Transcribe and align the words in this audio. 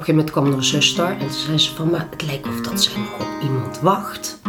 een 0.00 0.04
gegeven 0.04 0.14
moment 0.14 0.30
kwam 0.30 0.46
er 0.46 0.52
een 0.52 0.64
zuster 0.64 1.06
en 1.06 1.18
toen 1.18 1.30
zei 1.30 1.58
ze 1.58 1.74
van, 1.74 1.90
maar 1.90 2.06
het 2.10 2.22
lijkt 2.22 2.46
of 2.46 2.60
dat 2.60 2.82
zij 2.82 3.00
nog 3.00 3.14
op 3.20 3.42
iemand 3.42 3.80
wacht. 3.80 4.40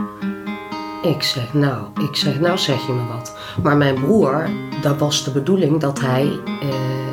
Ik 1.01 1.23
zeg, 1.23 1.53
nou, 1.53 1.87
ik 2.09 2.15
zeg, 2.15 2.39
nou 2.39 2.57
zeg 2.57 2.85
je 2.85 2.91
me 2.91 3.07
wat. 3.07 3.37
Maar 3.63 3.77
mijn 3.77 3.95
broer, 3.95 4.49
dat 4.81 4.97
was 4.97 5.23
de 5.23 5.31
bedoeling 5.31 5.79
dat 5.79 5.99
hij 5.99 6.39
eh 6.61 7.05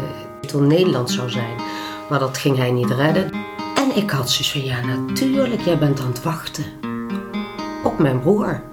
tot 0.53 0.61
Nederland 0.61 1.11
zou 1.11 1.31
zijn. 1.31 1.57
Maar 2.09 2.18
dat 2.18 2.39
ging 2.39 2.57
hij 2.57 2.71
niet 2.71 2.91
redden. 2.91 3.31
En 3.75 3.96
ik 3.96 4.11
had 4.11 4.31
zoiets 4.31 4.53
van, 4.53 4.64
ja 4.64 4.80
natuurlijk, 4.80 5.61
jij 5.61 5.79
bent 5.79 6.01
aan 6.01 6.07
het 6.07 6.23
wachten. 6.23 6.64
Op 7.85 7.99
mijn 7.99 8.21
broer. 8.21 8.71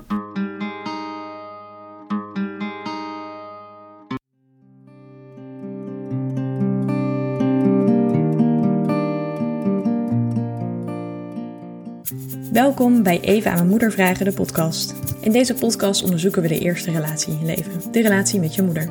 Welkom 12.60 13.04
bij 13.04 13.20
Even 13.22 13.52
aan 13.52 13.58
mijn 13.58 13.70
moeder 13.70 13.92
vragen, 13.92 14.26
de 14.26 14.34
podcast. 14.34 14.96
In 15.22 15.32
deze 15.32 15.54
podcast 15.54 16.04
onderzoeken 16.04 16.42
we 16.42 16.48
de 16.48 16.60
eerste 16.60 16.92
relatie 16.92 17.34
in 17.34 17.40
je 17.40 17.46
leven, 17.46 17.92
de 17.92 18.02
relatie 18.02 18.40
met 18.40 18.56
je 18.56 18.62
moeder. 18.62 18.90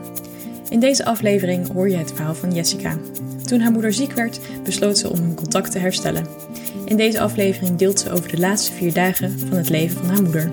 In 0.69 0.81
deze 0.81 1.05
aflevering 1.05 1.73
hoor 1.73 1.89
je 1.89 1.97
het 1.97 2.13
verhaal 2.13 2.35
van 2.35 2.55
Jessica. 2.55 2.99
Toen 3.45 3.61
haar 3.61 3.73
moeder 3.73 3.93
ziek 3.93 4.13
werd, 4.13 4.41
besloot 4.65 4.99
ze 4.99 5.11
om 5.11 5.19
hun 5.19 5.35
contact 5.35 5.73
te 5.73 5.79
herstellen. 5.79 6.27
In 6.85 6.97
deze 6.97 7.21
aflevering 7.21 7.77
deelt 7.77 8.01
ze 8.01 8.11
over 8.11 8.29
de 8.29 8.39
laatste 8.39 8.73
vier 8.73 8.93
dagen 8.93 9.39
van 9.39 9.57
het 9.57 9.69
leven 9.69 9.97
van 9.97 10.09
haar 10.09 10.23
moeder. 10.23 10.51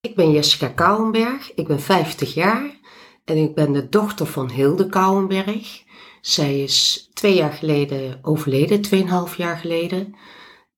Ik 0.00 0.14
ben 0.14 0.30
Jessica 0.30 0.68
Kouwenberg, 0.68 1.54
ik 1.54 1.66
ben 1.66 1.80
50 1.80 2.34
jaar 2.34 2.70
en 3.24 3.36
ik 3.36 3.54
ben 3.54 3.72
de 3.72 3.88
dochter 3.88 4.26
van 4.26 4.50
Hilde 4.50 4.86
Kouwenberg. 4.86 5.82
Zij 6.20 6.62
is 6.62 7.08
twee 7.14 7.34
jaar 7.34 7.52
geleden 7.52 8.18
overleden, 8.22 8.80
tweeënhalf 8.80 9.36
jaar 9.36 9.56
geleden. 9.56 10.14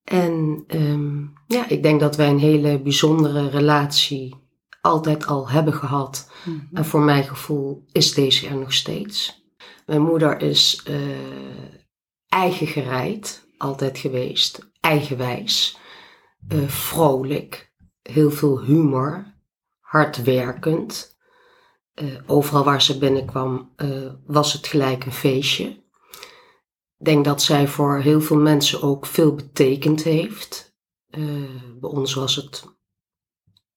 En 0.09 0.64
ehm, 0.67 1.27
ja, 1.47 1.69
ik 1.69 1.83
denk 1.83 2.01
dat 2.01 2.17
wij 2.17 2.28
een 2.28 2.39
hele 2.39 2.81
bijzondere 2.81 3.48
relatie 3.48 4.34
altijd 4.81 5.27
al 5.27 5.48
hebben 5.48 5.75
gehad. 5.75 6.31
En 6.73 6.84
voor 6.84 7.00
mijn 7.00 7.25
gevoel 7.25 7.84
is 7.92 8.15
deze 8.15 8.47
er 8.47 8.56
nog 8.56 8.73
steeds. 8.73 9.47
Mijn 9.87 10.03
moeder 10.03 10.41
is 10.41 10.83
eh, 10.84 10.97
eigen 12.28 12.67
gereid, 12.67 13.47
altijd 13.59 13.98
geweest, 13.98 14.70
eigenwijs, 14.81 15.78
eh, 16.48 16.69
vrolijk, 16.69 17.72
heel 18.03 18.31
veel 18.31 18.62
humor, 18.62 19.34
hardwerkend. 19.81 21.17
Eh, 21.95 22.06
overal 22.27 22.65
waar 22.65 22.83
ze 22.83 22.98
binnenkwam 22.98 23.75
was 24.27 24.53
het 24.53 24.67
gelijk 24.67 25.05
een 25.05 25.12
feestje. 25.12 25.87
Ik 26.99 27.05
denk 27.05 27.25
dat 27.25 27.43
zij 27.43 27.69
voor 27.69 27.99
heel 27.99 28.21
veel 28.21 28.37
mensen 28.37 28.83
ook 28.83 29.07
veel 29.07 29.35
betekend 29.35 30.03
heeft. 30.03 30.77
Eh, 31.11 31.23
bij 31.81 31.91
ons 31.91 32.15
was 32.15 32.37
het 32.37 32.65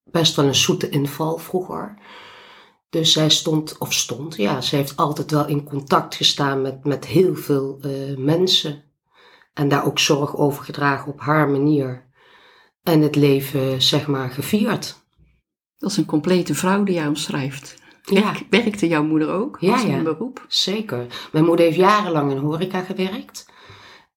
best 0.03 0.35
wel 0.35 0.45
een 0.45 0.55
zoete 0.55 0.89
inval 0.89 1.37
vroeger. 1.37 1.97
Dus 2.89 3.11
zij 3.11 3.29
stond, 3.29 3.77
of 3.77 3.93
stond, 3.93 4.35
ja, 4.35 4.61
ze 4.61 4.75
heeft 4.75 4.97
altijd 4.97 5.31
wel 5.31 5.47
in 5.47 5.63
contact 5.63 6.15
gestaan 6.15 6.61
met, 6.61 6.83
met 6.83 7.05
heel 7.05 7.35
veel 7.35 7.77
eh, 7.81 8.17
mensen. 8.17 8.83
En 9.53 9.69
daar 9.69 9.85
ook 9.85 9.99
zorg 9.99 10.37
over 10.37 10.63
gedragen 10.63 11.11
op 11.11 11.19
haar 11.19 11.49
manier. 11.49 12.09
En 12.83 13.01
het 13.01 13.15
leven, 13.15 13.81
zeg 13.81 14.07
maar, 14.07 14.31
gevierd. 14.31 15.05
Dat 15.77 15.91
is 15.91 15.97
een 15.97 16.05
complete 16.05 16.55
vrouw 16.55 16.83
die 16.83 16.95
jij 16.95 17.07
omschrijft. 17.07 17.80
Ja. 18.03 18.21
Werk- 18.21 18.45
Werkte 18.49 18.87
jouw 18.87 19.03
moeder 19.03 19.29
ook? 19.29 19.57
Ja, 19.59 19.73
het 19.77 19.87
ja. 19.87 19.97
een 19.97 20.03
beroep? 20.03 20.45
Zeker. 20.47 21.05
Mijn 21.31 21.45
moeder 21.45 21.65
heeft 21.65 21.77
jarenlang 21.77 22.31
in 22.31 22.37
horeca 22.37 22.81
gewerkt. 22.81 23.49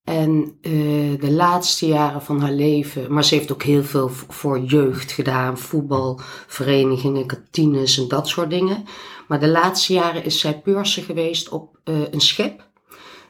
En 0.05 0.59
eh, 0.61 0.73
de 1.21 1.31
laatste 1.33 1.87
jaren 1.87 2.23
van 2.23 2.41
haar 2.41 2.53
leven, 2.53 3.13
maar 3.13 3.25
ze 3.25 3.35
heeft 3.35 3.53
ook 3.53 3.63
heel 3.63 3.83
veel 3.85 4.09
voor 4.09 4.59
jeugd 4.61 5.13
gedaan, 5.13 5.59
voetbalverenigingen, 5.59 7.27
kantines 7.27 7.99
en 7.99 8.09
dat 8.09 8.29
soort 8.29 8.51
dingen. 8.51 8.85
Maar 9.29 9.41
de 9.41 9.49
laatste 9.49 9.93
jaren 9.93 10.25
is 10.25 10.41
zij 10.41 10.61
purser 10.61 11.03
geweest 11.03 11.49
op 11.49 11.79
eh, 11.85 11.95
een 12.11 12.21
schip. 12.21 12.69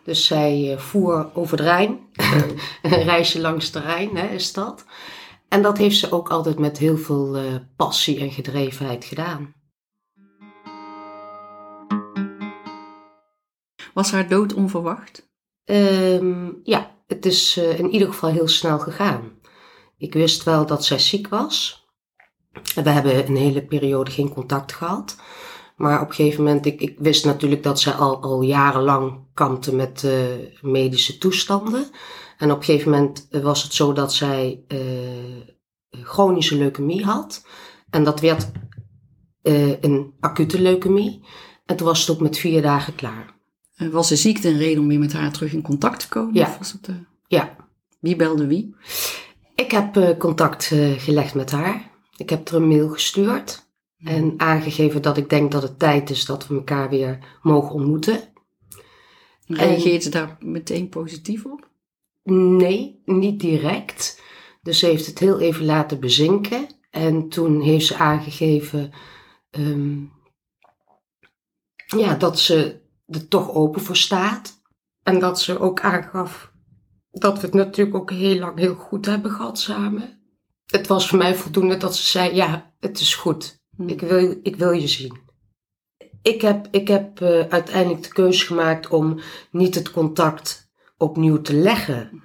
Dus 0.04 0.26
zij 0.26 0.72
eh, 0.72 0.78
voer 0.78 1.28
over 1.34 1.56
de 1.56 1.62
Rijn, 1.62 1.98
een 2.82 3.02
reisje 3.02 3.40
langs 3.40 3.70
de 3.70 3.80
Rijn 3.80 4.16
hè, 4.16 4.26
is 4.26 4.52
dat. 4.52 4.84
En 5.48 5.62
dat 5.62 5.78
heeft 5.78 5.96
ze 5.98 6.12
ook 6.12 6.28
altijd 6.30 6.58
met 6.58 6.78
heel 6.78 6.96
veel 6.98 7.38
passie 7.76 8.20
en 8.20 8.30
gedrevenheid 8.30 9.04
gedaan. 9.04 9.54
Was 13.94 14.12
haar 14.12 14.28
dood 14.28 14.54
onverwacht? 14.54 15.32
Ehm, 15.64 16.50
ja, 16.62 17.02
het 17.06 17.26
is 17.26 17.56
eh, 17.56 17.78
in 17.78 17.90
ieder 17.90 18.08
geval 18.08 18.30
heel 18.30 18.48
snel 18.48 18.78
gegaan. 18.78 19.32
Ik 19.96 20.12
wist 20.12 20.42
wel 20.42 20.66
dat 20.66 20.84
zij 20.84 20.98
ziek 20.98 21.28
was. 21.28 21.86
We 22.74 22.90
hebben 22.90 23.26
een 23.26 23.36
hele 23.36 23.64
periode 23.64 24.10
geen 24.10 24.32
contact 24.32 24.72
gehad. 24.72 25.16
Maar 25.76 26.00
op 26.00 26.08
een 26.08 26.14
gegeven 26.14 26.44
moment, 26.44 26.66
ik, 26.66 26.80
ik 26.80 26.98
wist 26.98 27.24
natuurlijk 27.24 27.62
dat 27.62 27.80
zij 27.80 27.92
al, 27.92 28.22
al 28.22 28.42
jarenlang 28.42 29.18
kampte 29.34 29.74
met 29.74 30.04
eh, 30.04 30.24
medische 30.62 31.18
toestanden. 31.18 31.90
En 32.38 32.50
op 32.50 32.58
een 32.58 32.64
gegeven 32.64 32.90
moment 32.90 33.28
was 33.30 33.62
het 33.62 33.74
zo 33.74 33.92
dat 33.92 34.12
zij 34.12 34.64
eh, 34.68 34.78
chronische 35.90 36.56
leukemie 36.56 37.04
had. 37.04 37.46
En 37.90 38.04
dat 38.04 38.20
werd 38.20 38.50
een 39.80 40.14
acute 40.20 40.60
leukemie. 40.60 41.24
En 41.64 41.76
toen 41.76 41.86
was 41.86 42.00
het 42.00 42.16
ook 42.16 42.22
met 42.22 42.38
vier 42.38 42.62
dagen 42.62 42.94
klaar. 42.94 43.33
Eh, 43.74 43.88
Was 43.88 44.08
de 44.08 44.16
ziekte 44.16 44.48
een 44.48 44.58
reden 44.58 44.82
om 44.82 44.88
weer 44.88 44.98
met 44.98 45.12
haar 45.12 45.32
terug 45.32 45.52
in 45.52 45.62
contact 45.62 46.00
te 46.00 46.08
komen? 46.08 46.34
Ja. 46.34 46.46
Of 46.46 46.58
was 46.58 46.72
het, 46.72 46.88
eh, 46.88 46.94
Ja, 47.26 47.56
wie 48.00 48.16
belde 48.16 48.46
wie? 48.46 48.74
Ik 49.54 49.70
heb 49.70 49.96
eh, 49.96 50.18
contact 50.18 50.64
gelegd 50.96 51.34
met 51.34 51.50
haar. 51.50 51.90
Ik 52.16 52.30
heb 52.30 52.48
er 52.48 52.54
een 52.54 52.68
mail 52.68 52.88
gestuurd 52.88 53.66
en 53.98 54.34
aangegeven 54.36 55.02
dat 55.02 55.16
ik 55.16 55.28
denk 55.28 55.52
dat 55.52 55.62
het 55.62 55.78
tijd 55.78 56.10
is 56.10 56.24
dat 56.24 56.46
we 56.46 56.54
elkaar 56.54 56.88
weer 56.88 57.38
mogen 57.42 57.74
ontmoeten. 57.74 58.20
Reageert 59.46 60.02
ze 60.02 60.08
daar 60.08 60.36
meteen 60.40 60.88
positief 60.88 61.44
op? 61.44 61.68
Nee, 62.32 63.02
niet 63.04 63.40
direct. 63.40 64.22
Dus 64.62 64.78
ze 64.78 64.86
heeft 64.86 65.06
het 65.06 65.18
heel 65.18 65.40
even 65.40 65.64
laten 65.64 66.00
bezinken. 66.00 66.66
En 66.90 67.28
toen 67.28 67.60
heeft 67.60 67.86
ze 67.86 67.96
aangegeven 67.96 68.92
ehm, 69.50 70.02
ja, 71.86 72.14
dat 72.14 72.38
ze 72.38 72.82
er 73.06 73.28
toch 73.28 73.54
open 73.54 73.80
voor 73.80 73.96
staat. 73.96 74.62
En 75.02 75.18
dat 75.18 75.40
ze 75.40 75.58
ook 75.58 75.80
aangaf 75.80 76.52
dat 77.10 77.40
we 77.40 77.46
het 77.46 77.54
natuurlijk 77.54 77.96
ook 77.96 78.10
heel 78.10 78.38
lang 78.38 78.58
heel 78.58 78.74
goed 78.74 79.06
hebben 79.06 79.30
gehad 79.30 79.58
samen. 79.58 80.22
Het 80.66 80.86
was 80.86 81.08
voor 81.08 81.18
mij 81.18 81.34
voldoende 81.34 81.76
dat 81.76 81.96
ze 81.96 82.02
zei, 82.02 82.34
ja, 82.34 82.74
het 82.80 83.00
is 83.00 83.14
goed. 83.14 83.62
Hm. 83.76 83.88
Ik 83.88 84.00
wil, 84.00 84.36
ik 84.42 84.56
wil 84.56 84.70
je 84.70 84.88
zien. 84.88 85.22
Ik 86.22 86.40
heb, 86.40 86.68
ik 86.70 86.88
heb 86.88 87.20
eh, 87.20 87.40
uiteindelijk 87.48 88.02
de 88.02 88.08
keuze 88.08 88.46
gemaakt 88.46 88.88
om 88.88 89.20
niet 89.50 89.74
het 89.74 89.90
contact 89.90 90.72
opnieuw 90.96 91.40
te 91.40 91.54
leggen. 91.54 92.22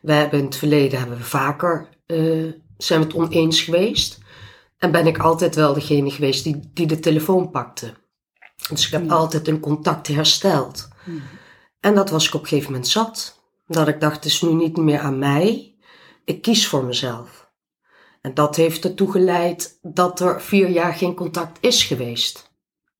We 0.00 0.12
hebben 0.12 0.38
in 0.38 0.44
het 0.44 0.56
verleden 0.56 0.98
hebben 0.98 1.16
we 1.18 1.24
vaker 1.24 1.88
eh, 2.06 2.52
zijn 2.76 3.00
we 3.00 3.06
het 3.06 3.14
oneens 3.14 3.62
geweest. 3.62 4.18
En 4.78 4.90
ben 4.90 5.06
ik 5.06 5.18
altijd 5.18 5.54
wel 5.54 5.74
degene 5.74 6.10
geweest 6.10 6.44
die, 6.44 6.70
die 6.72 6.86
de 6.86 7.00
telefoon 7.00 7.50
pakte. 7.50 7.94
Dus 8.70 8.86
ik 8.86 8.92
heb 8.92 9.04
Ja. 9.04 9.14
altijd 9.14 9.48
een 9.48 9.60
contact 9.60 10.06
hersteld. 10.06 10.88
En 11.80 11.94
dat 11.94 12.10
was 12.10 12.26
ik 12.26 12.34
op 12.34 12.40
een 12.42 12.46
gegeven 12.48 12.70
moment 12.72 12.88
zat. 12.88 13.40
Dat 13.66 13.88
ik 13.88 14.00
dacht, 14.00 14.14
het 14.14 14.24
is 14.24 14.42
nu 14.42 14.52
niet 14.54 14.76
meer 14.76 14.98
aan 14.98 15.18
mij. 15.18 15.74
Ik 16.24 16.42
kies 16.42 16.66
voor 16.66 16.84
mezelf. 16.84 17.46
En 18.20 18.34
dat 18.34 18.56
heeft 18.56 18.84
ertoe 18.84 19.10
geleid 19.10 19.78
dat 19.82 20.20
er 20.20 20.42
vier 20.42 20.68
jaar 20.68 20.92
geen 20.92 21.14
contact 21.14 21.58
is 21.60 21.84
geweest. 21.84 22.46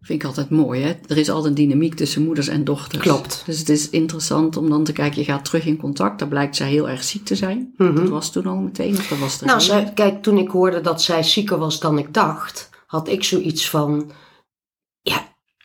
Vind 0.00 0.20
ik 0.22 0.28
altijd 0.28 0.50
mooi, 0.50 0.82
hè? 0.82 0.94
Er 1.06 1.16
is 1.18 1.30
altijd 1.30 1.56
dynamiek 1.56 1.94
tussen 1.94 2.24
moeders 2.24 2.48
en 2.48 2.64
dochters. 2.64 3.02
Klopt. 3.02 3.42
Dus 3.46 3.58
het 3.58 3.68
is 3.68 3.90
interessant 3.90 4.56
om 4.56 4.70
dan 4.70 4.84
te 4.84 4.92
kijken, 4.92 5.18
je 5.18 5.24
gaat 5.24 5.44
terug 5.44 5.64
in 5.66 5.76
contact. 5.76 6.18
Dan 6.18 6.28
blijkt 6.28 6.56
zij 6.56 6.68
heel 6.68 6.88
erg 6.88 7.04
ziek 7.04 7.24
te 7.24 7.34
zijn. 7.36 7.74
Mhm. 7.76 7.94
Dat 7.94 8.08
was 8.08 8.32
toen 8.32 8.46
al 8.46 8.56
meteen, 8.56 8.96
of 8.96 9.08
dat 9.08 9.18
was 9.18 9.40
er 9.40 9.46
Nou, 9.46 9.58
een 9.58 9.64
zij, 9.64 9.92
kijk, 9.94 10.22
toen 10.22 10.38
ik 10.38 10.48
hoorde 10.50 10.80
dat 10.80 11.02
zij 11.02 11.22
zieker 11.22 11.58
was 11.58 11.80
dan 11.80 11.98
ik 11.98 12.14
dacht, 12.14 12.70
had 12.86 13.08
ik 13.08 13.24
zoiets 13.24 13.70
van, 13.70 14.10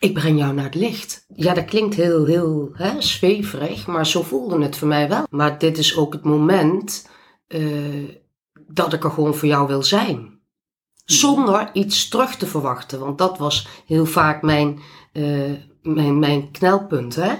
ik 0.04 0.14
breng 0.14 0.38
jou 0.38 0.54
naar 0.54 0.64
het 0.64 0.74
licht. 0.74 1.24
Ja, 1.34 1.54
dat 1.54 1.64
klinkt 1.64 1.94
heel, 1.94 2.24
heel 2.24 2.70
hè, 2.72 3.02
zweverig, 3.02 3.86
maar 3.86 4.06
zo 4.06 4.22
voelde 4.22 4.62
het 4.62 4.76
voor 4.76 4.88
mij 4.88 5.08
wel. 5.08 5.26
Maar 5.30 5.58
dit 5.58 5.78
is 5.78 5.96
ook 5.96 6.12
het 6.12 6.24
moment 6.24 7.08
eh, 7.46 7.64
dat 8.66 8.92
ik 8.92 9.04
er 9.04 9.10
gewoon 9.10 9.34
voor 9.34 9.48
jou 9.48 9.66
wil 9.66 9.82
zijn. 9.82 10.40
Zonder 11.04 11.70
iets 11.72 12.08
terug 12.08 12.36
te 12.36 12.46
verwachten, 12.46 13.00
want 13.00 13.18
dat 13.18 13.38
was 13.38 13.68
heel 13.86 14.06
vaak 14.06 14.42
mijn, 14.42 14.80
eh, 15.12 15.52
mijn, 15.82 16.18
mijn 16.18 16.50
knelpunt. 16.50 17.14
Hè? 17.14 17.34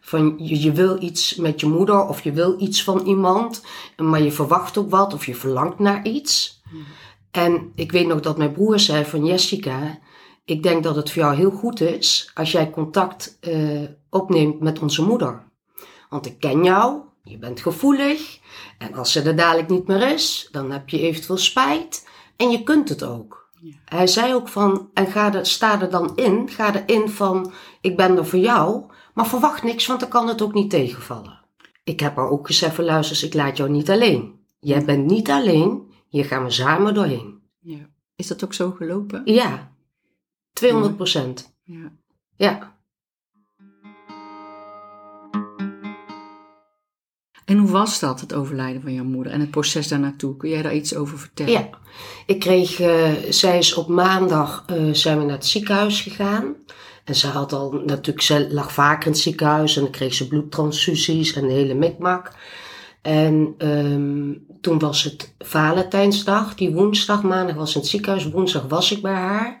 Van 0.00 0.34
je, 0.38 0.62
je 0.62 0.72
wil 0.72 1.02
iets 1.02 1.34
met 1.34 1.60
je 1.60 1.66
moeder 1.66 2.06
of 2.06 2.22
je 2.22 2.32
wil 2.32 2.60
iets 2.60 2.84
van 2.84 3.06
iemand, 3.06 3.62
maar 3.96 4.22
je 4.22 4.32
verwacht 4.32 4.78
ook 4.78 4.90
wat 4.90 5.14
of 5.14 5.26
je 5.26 5.34
verlangt 5.34 5.78
naar 5.78 6.04
iets. 6.04 6.62
En 7.30 7.72
ik 7.74 7.92
weet 7.92 8.06
nog 8.06 8.20
dat 8.20 8.38
mijn 8.38 8.52
broer 8.52 8.78
zei 8.78 9.04
van 9.04 9.24
Jessica, 9.24 9.98
ik 10.44 10.62
denk 10.62 10.82
dat 10.82 10.96
het 10.96 11.10
voor 11.10 11.22
jou 11.22 11.34
heel 11.34 11.50
goed 11.50 11.80
is 11.80 12.30
als 12.34 12.52
jij 12.52 12.70
contact 12.70 13.38
eh, 13.40 13.82
opneemt 14.10 14.60
met 14.60 14.78
onze 14.78 15.02
moeder. 15.02 15.50
want 16.10 16.26
ik 16.26 16.40
ken 16.40 16.64
jou, 16.64 17.00
je 17.22 17.38
bent 17.38 17.60
gevoelig. 17.60 18.40
En 18.78 18.94
als 18.94 19.12
ze 19.12 19.22
er 19.22 19.36
dadelijk 19.36 19.68
niet 19.68 19.86
meer 19.86 20.12
is, 20.12 20.48
dan 20.52 20.70
heb 20.70 20.88
je 20.88 21.00
eventueel 21.00 21.38
spijt. 21.38 22.08
En 22.36 22.50
je 22.50 22.62
kunt 22.62 22.88
het 22.88 23.04
ook. 23.04 23.50
Ja. 23.60 23.72
Hij 23.84 24.06
zei 24.06 24.34
ook 24.34 24.48
van, 24.48 24.90
en 24.94 25.06
ga 25.06 25.34
er, 25.34 25.46
sta 25.46 25.80
er 25.80 25.90
dan 25.90 26.16
in, 26.16 26.48
ga 26.48 26.74
erin 26.74 27.08
van, 27.08 27.52
ik 27.80 27.96
ben 27.96 28.16
er 28.16 28.26
voor 28.26 28.38
jou, 28.38 28.84
maar 29.14 29.26
verwacht 29.26 29.62
niks, 29.62 29.86
want 29.86 30.00
dan 30.00 30.08
kan 30.08 30.28
het 30.28 30.42
ook 30.42 30.54
niet 30.54 30.70
tegenvallen. 30.70 31.40
Ik 31.84 32.00
heb 32.00 32.16
haar 32.16 32.30
ook 32.30 32.46
gezegd 32.46 32.74
van, 32.74 32.84
luister, 32.84 33.26
ik 33.26 33.34
laat 33.34 33.56
jou 33.56 33.70
niet 33.70 33.90
alleen. 33.90 34.40
Jij 34.60 34.84
bent 34.84 35.06
niet 35.06 35.30
alleen, 35.30 35.92
hier 36.08 36.24
gaan 36.24 36.44
we 36.44 36.50
samen 36.50 36.94
doorheen. 36.94 37.40
Ja. 37.60 37.90
Is 38.16 38.26
dat 38.26 38.44
ook 38.44 38.54
zo 38.54 38.70
gelopen? 38.70 39.22
Ja, 39.24 39.71
200 40.52 40.96
procent. 40.96 41.54
Ja. 41.62 41.92
Ja. 42.36 42.80
En 47.44 47.58
hoe 47.58 47.70
was 47.70 47.98
dat, 47.98 48.20
het 48.20 48.34
overlijden 48.34 48.82
van 48.82 48.94
jouw 48.94 49.04
moeder 49.04 49.32
en 49.32 49.40
het 49.40 49.50
proces 49.50 49.88
daarnaartoe? 49.88 50.36
Kun 50.36 50.48
jij 50.48 50.62
daar 50.62 50.74
iets 50.74 50.94
over 50.94 51.18
vertellen? 51.18 51.52
Ja, 51.52 51.68
ik 52.26 52.38
kreeg, 52.38 52.80
eh, 52.80 53.12
zij 53.30 53.58
is 53.58 53.74
op 53.74 53.88
maandag, 53.88 54.64
eh, 54.66 54.76
zijn 54.92 55.18
we 55.18 55.24
naar 55.24 55.34
het 55.34 55.46
ziekenhuis 55.46 56.00
gegaan. 56.00 56.54
En 57.04 57.14
ze 57.14 57.26
had 57.26 57.52
al, 57.52 57.72
natuurlijk, 57.72 58.22
ze 58.22 58.48
lag 58.50 58.72
vaker 58.72 59.06
in 59.06 59.12
het 59.12 59.20
ziekenhuis 59.20 59.76
en 59.76 59.82
dan 59.82 59.90
kreeg 59.90 60.14
ze 60.14 60.28
bloedtransfusies 60.28 61.32
en 61.32 61.46
de 61.46 61.52
hele 61.52 61.74
mikmak. 61.74 62.32
En 63.02 63.54
ehm, 63.58 64.32
toen 64.60 64.78
was 64.78 65.02
het 65.02 65.34
Valentijnsdag, 65.38 66.54
die 66.54 66.72
woensdag, 66.72 67.22
maandag 67.22 67.56
was 67.56 67.74
in 67.74 67.80
het 67.80 67.90
ziekenhuis, 67.90 68.30
woensdag 68.30 68.62
was 68.68 68.92
ik 68.92 69.02
bij 69.02 69.12
haar. 69.12 69.60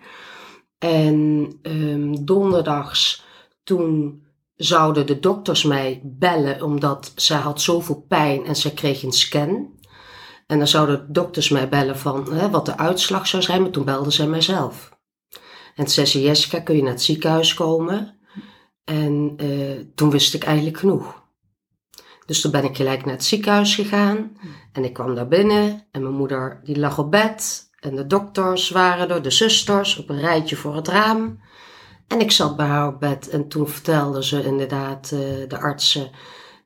En 0.82 1.48
ehm, 1.62 2.24
donderdags, 2.24 3.24
toen 3.64 4.22
zouden 4.56 5.06
de 5.06 5.18
dokters 5.18 5.64
mij 5.64 6.00
bellen, 6.04 6.62
omdat 6.62 7.12
zij 7.16 7.38
had 7.38 7.60
zoveel 7.60 8.04
pijn 8.08 8.46
en 8.46 8.56
ze 8.56 8.74
kreeg 8.74 9.02
een 9.02 9.12
scan. 9.12 9.80
En 10.46 10.58
dan 10.58 10.66
zouden 10.66 11.06
de 11.06 11.12
dokters 11.12 11.48
mij 11.48 11.68
bellen 11.68 11.98
van 11.98 12.32
hè, 12.32 12.50
wat 12.50 12.66
de 12.66 12.76
uitslag 12.76 13.26
zou 13.26 13.42
zijn, 13.42 13.62
maar 13.62 13.70
toen 13.70 13.84
belden 13.84 14.12
zij 14.12 14.26
mijzelf. 14.26 14.98
En 15.74 15.84
toen 15.84 15.88
zei 15.88 16.06
ze, 16.06 16.22
Jessica, 16.22 16.60
kun 16.60 16.76
je 16.76 16.82
naar 16.82 16.92
het 16.92 17.02
ziekenhuis 17.02 17.54
komen? 17.54 18.18
En 18.84 19.34
eh, 19.36 19.86
toen 19.94 20.10
wist 20.10 20.34
ik 20.34 20.44
eigenlijk 20.44 20.78
genoeg. 20.78 21.22
Dus 22.26 22.40
toen 22.40 22.50
ben 22.50 22.64
ik 22.64 22.76
gelijk 22.76 23.04
naar 23.04 23.14
het 23.14 23.24
ziekenhuis 23.24 23.74
gegaan. 23.74 24.36
En 24.72 24.84
ik 24.84 24.92
kwam 24.92 25.14
daar 25.14 25.28
binnen 25.28 25.86
en 25.90 26.02
mijn 26.02 26.14
moeder 26.14 26.60
die 26.64 26.78
lag 26.78 26.98
op 26.98 27.10
bed. 27.10 27.70
En 27.82 27.96
de 27.96 28.06
dokters 28.06 28.70
waren 28.70 29.10
er, 29.10 29.22
de 29.22 29.30
zusters, 29.30 29.96
op 29.98 30.08
een 30.08 30.20
rijtje 30.20 30.56
voor 30.56 30.74
het 30.74 30.88
raam. 30.88 31.40
En 32.08 32.20
ik 32.20 32.30
zat 32.30 32.56
bij 32.56 32.66
haar 32.66 32.88
op 32.88 33.00
bed 33.00 33.28
en 33.28 33.48
toen 33.48 33.68
vertelde 33.68 34.24
ze 34.24 34.44
inderdaad, 34.44 35.12
eh, 35.12 35.48
de 35.48 35.58
artsen, 35.58 36.10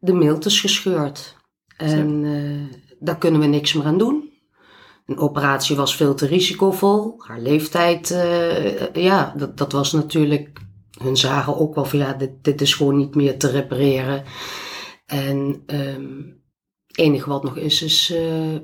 de 0.00 0.12
milt 0.12 0.44
is 0.44 0.60
gescheurd. 0.60 1.36
En 1.76 2.24
eh, 2.24 2.78
daar 2.98 3.18
kunnen 3.18 3.40
we 3.40 3.46
niks 3.46 3.72
meer 3.72 3.84
aan 3.84 3.98
doen. 3.98 4.30
Een 5.06 5.18
operatie 5.18 5.76
was 5.76 5.96
veel 5.96 6.14
te 6.14 6.26
risicovol. 6.26 7.14
Haar 7.18 7.40
leeftijd, 7.40 8.10
eh, 8.10 8.94
ja, 8.94 9.34
dat, 9.36 9.58
dat 9.58 9.72
was 9.72 9.92
natuurlijk. 9.92 10.60
Hun 11.02 11.16
zagen 11.16 11.58
ook 11.58 11.74
wel 11.74 11.84
van 11.84 11.98
ja, 11.98 12.12
dit, 12.12 12.44
dit 12.44 12.60
is 12.60 12.74
gewoon 12.74 12.96
niet 12.96 13.14
meer 13.14 13.38
te 13.38 13.50
repareren. 13.50 14.24
En 15.06 15.62
ehm 15.66 16.34
het 16.86 16.98
enige 16.98 17.28
wat 17.28 17.42
nog 17.42 17.56
is, 17.56 17.82
is 17.82 18.14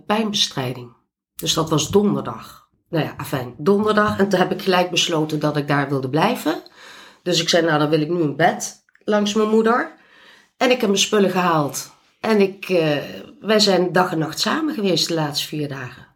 pijnbestrijding. 0.06 1.01
Dus 1.43 1.55
dat 1.55 1.71
was 1.71 1.89
donderdag. 1.89 2.69
Nou 2.89 3.05
ja, 3.05 3.15
afijn, 3.17 3.55
donderdag. 3.59 4.19
En 4.19 4.29
toen 4.29 4.39
heb 4.39 4.53
ik 4.53 4.62
gelijk 4.62 4.91
besloten 4.91 5.41
dat 5.41 5.56
ik 5.56 5.69
daar 5.69 5.89
wilde 5.89 6.09
blijven. 6.09 6.62
Dus 7.23 7.41
ik 7.41 7.49
zei, 7.49 7.67
nou 7.67 7.79
dan 7.79 7.89
wil 7.91 8.00
ik 8.00 8.09
nu 8.09 8.21
een 8.21 8.37
bed 8.37 8.85
langs 9.05 9.35
mijn 9.35 9.49
moeder. 9.49 9.93
En 10.56 10.71
ik 10.71 10.81
heb 10.81 10.89
mijn 10.89 11.03
spullen 11.03 11.31
gehaald. 11.31 11.91
En 12.21 12.41
ik, 12.41 12.69
eh, 12.69 12.97
wij 13.41 13.61
zijn 13.61 13.93
dag 13.93 14.12
en 14.12 14.19
nacht 14.19 14.41
samen 14.41 14.75
geweest 14.75 15.09
de 15.09 15.15
laatste 15.15 15.47
vier 15.47 15.69
dagen. 15.69 16.06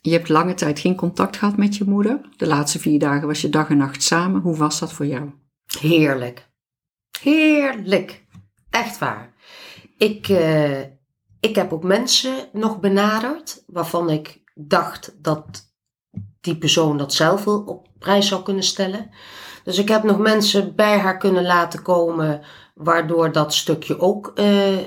Je 0.00 0.12
hebt 0.12 0.28
lange 0.28 0.54
tijd 0.54 0.78
geen 0.78 0.96
contact 0.96 1.36
gehad 1.36 1.56
met 1.56 1.76
je 1.76 1.84
moeder. 1.84 2.20
De 2.36 2.46
laatste 2.46 2.78
vier 2.78 2.98
dagen 2.98 3.26
was 3.26 3.40
je 3.40 3.48
dag 3.48 3.68
en 3.68 3.76
nacht 3.76 4.02
samen. 4.02 4.40
Hoe 4.40 4.56
was 4.56 4.78
dat 4.78 4.92
voor 4.92 5.06
jou? 5.06 5.30
Heerlijk. 5.80 6.48
Heerlijk. 7.20 8.24
Echt 8.70 8.98
waar. 8.98 9.32
Ik, 9.96 10.28
eh, 10.28 10.80
ik 11.40 11.54
heb 11.54 11.72
ook 11.72 11.82
mensen 11.84 12.34
nog 12.52 12.80
benaderd 12.80 13.62
waarvan 13.66 14.10
ik 14.10 14.40
dacht 14.54 15.14
dat 15.22 15.44
die 16.40 16.56
persoon 16.56 16.96
dat 16.98 17.12
zelf 17.12 17.44
wel 17.44 17.58
op 17.66 17.86
prijs 17.98 18.28
zou 18.28 18.42
kunnen 18.42 18.62
stellen. 18.64 19.10
Dus 19.64 19.78
ik 19.78 19.88
heb 19.88 20.02
nog 20.02 20.18
mensen 20.18 20.74
bij 20.74 20.98
haar 20.98 21.18
kunnen 21.18 21.44
laten 21.44 21.82
komen, 21.82 22.40
waardoor 22.74 23.32
dat 23.32 23.54
stukje 23.54 23.98
ook 24.00 24.32
eh, 24.34 24.78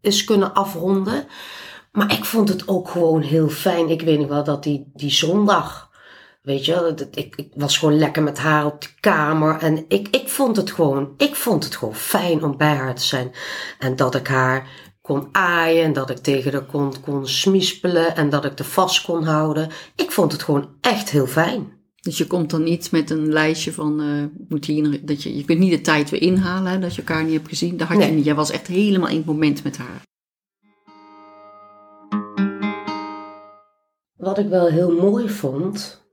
is 0.00 0.24
kunnen 0.24 0.54
afronden. 0.54 1.26
Maar 1.92 2.12
ik 2.12 2.24
vond 2.24 2.48
het 2.48 2.68
ook 2.68 2.88
gewoon 2.88 3.22
heel 3.22 3.48
fijn. 3.48 3.88
Ik 3.88 4.02
weet 4.02 4.18
nog 4.18 4.28
wel 4.28 4.44
dat 4.44 4.62
die, 4.62 4.90
die 4.94 5.10
zondag, 5.10 5.90
weet 6.42 6.64
je, 6.64 6.74
dat- 6.96 7.16
ik, 7.16 7.36
ik 7.36 7.52
was 7.54 7.78
gewoon 7.78 7.98
lekker 7.98 8.22
met 8.22 8.38
haar 8.38 8.64
op 8.66 8.80
de 8.82 8.88
kamer. 9.00 9.58
En 9.58 9.84
ik, 9.88 10.08
ik 10.08 10.28
vond 10.28 10.56
het 10.56 10.70
gewoon, 10.72 11.14
ik 11.16 11.34
vond 11.36 11.64
het 11.64 11.76
gewoon 11.76 11.94
fijn 11.94 12.44
om 12.44 12.56
bij 12.56 12.74
haar 12.74 12.94
te 12.94 13.02
zijn. 13.02 13.32
En 13.78 13.96
dat 13.96 14.14
ik 14.14 14.26
haar 14.26 14.68
kon 15.06 15.28
aaien 15.32 15.84
en 15.84 15.92
dat 15.92 16.10
ik 16.10 16.16
tegen 16.16 16.52
haar 16.52 16.64
kon, 16.64 17.00
kon 17.00 17.28
smispelen 17.28 18.16
en 18.16 18.30
dat 18.30 18.44
ik 18.44 18.58
er 18.58 18.64
vast 18.64 19.02
kon 19.02 19.24
houden. 19.24 19.68
Ik 19.96 20.10
vond 20.10 20.32
het 20.32 20.42
gewoon 20.42 20.68
echt 20.80 21.10
heel 21.10 21.26
fijn. 21.26 21.72
Dus 22.00 22.18
je 22.18 22.26
komt 22.26 22.50
dan 22.50 22.62
niet 22.62 22.90
met 22.90 23.10
een 23.10 23.32
lijstje 23.32 23.72
van, 23.72 24.00
eh, 24.00 24.46
moet 24.48 24.64
hier, 24.64 25.06
dat 25.06 25.22
je, 25.22 25.36
je 25.36 25.44
kunt 25.44 25.58
niet 25.58 25.70
de 25.70 25.80
tijd 25.80 26.10
weer 26.10 26.22
inhalen, 26.22 26.72
hè, 26.72 26.78
dat 26.78 26.94
je 26.94 27.00
elkaar 27.00 27.24
niet 27.24 27.32
hebt 27.32 27.48
gezien. 27.48 27.76
Dat 27.76 27.88
had 27.88 28.02
je 28.02 28.10
niet. 28.10 28.24
Jij 28.24 28.34
was 28.34 28.50
echt 28.50 28.66
helemaal 28.66 29.08
in 29.08 29.16
het 29.16 29.26
moment 29.26 29.64
met 29.64 29.76
haar. 29.76 30.02
Wat 34.16 34.38
ik 34.38 34.48
wel 34.48 34.66
heel 34.66 34.92
mooi 34.92 35.28
vond, 35.28 36.04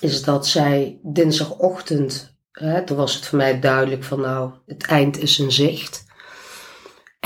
is 0.00 0.22
dat 0.22 0.46
zij 0.46 1.00
dinsdagochtend, 1.02 2.38
hè, 2.50 2.84
toen 2.84 2.96
was 2.96 3.14
het 3.14 3.26
voor 3.26 3.38
mij 3.38 3.60
duidelijk 3.60 4.04
van 4.04 4.20
nou, 4.20 4.52
het 4.66 4.86
eind 4.86 5.18
is 5.18 5.38
in 5.38 5.52
zicht. 5.52 6.05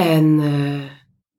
En 0.00 0.40
eh, 0.40 0.90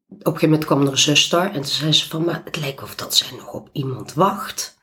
op 0.07 0.25
een 0.25 0.39
gegeven 0.39 0.49
moment 0.49 0.65
kwam 0.65 0.81
er 0.81 0.87
een 0.87 0.97
zuster 0.97 1.41
en 1.41 1.53
toen 1.53 1.65
zei 1.65 1.93
ze 1.93 2.09
van, 2.09 2.25
maar 2.25 2.41
het 2.45 2.57
lijkt 2.57 2.83
of 2.83 2.95
dat 2.95 3.15
zij 3.15 3.37
nog 3.37 3.53
op 3.53 3.69
iemand 3.71 4.13
wacht. 4.13 4.77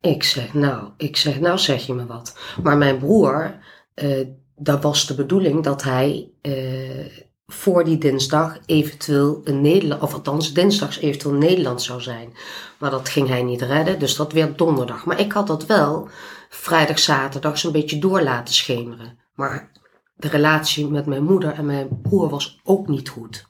Ik 0.00 0.22
zeg, 0.22 0.54
nou, 0.54 0.88
ik 0.96 1.16
zeg, 1.16 1.40
nou 1.40 1.58
zeg 1.58 1.86
je 1.86 1.94
me 1.94 2.06
wat. 2.06 2.38
Maar 2.62 2.76
mijn 2.76 2.98
broer, 2.98 3.58
eh 3.94 4.26
dat 4.60 4.82
was 4.82 5.06
de 5.06 5.14
bedoeling 5.14 5.64
dat 5.64 5.82
hij 5.82 6.30
eh, 6.40 7.06
voor 7.46 7.84
die 7.84 7.98
dinsdag 7.98 8.58
eventueel 8.66 9.40
een 9.44 9.60
Nederland, 9.60 10.02
of 10.02 10.14
althans 10.14 10.52
dinsdags 10.52 10.98
eventueel 10.98 11.34
Nederland 11.34 11.82
zou 11.82 12.00
zijn. 12.00 12.32
Maar 12.78 12.90
dat 12.90 13.08
ging 13.08 13.28
hij 13.28 13.42
niet 13.42 13.62
redden, 13.62 13.98
dus 13.98 14.16
dat 14.16 14.32
werd 14.32 14.58
donderdag. 14.58 15.04
Maar 15.04 15.20
ik 15.20 15.32
had 15.32 15.46
dat 15.46 15.66
wel 15.66 16.08
vrijdag, 16.48 16.98
zaterdag 16.98 17.58
zo'n 17.58 17.72
beetje 17.72 17.98
door 17.98 18.22
laten 18.22 18.54
schemeren. 18.54 19.18
Maar 19.34 19.70
de 20.18 20.28
relatie 20.28 20.88
met 20.88 21.06
mijn 21.06 21.24
moeder 21.24 21.52
en 21.52 21.66
mijn 21.66 22.00
broer 22.02 22.28
was 22.28 22.60
ook 22.64 22.88
niet 22.88 23.08
goed. 23.08 23.46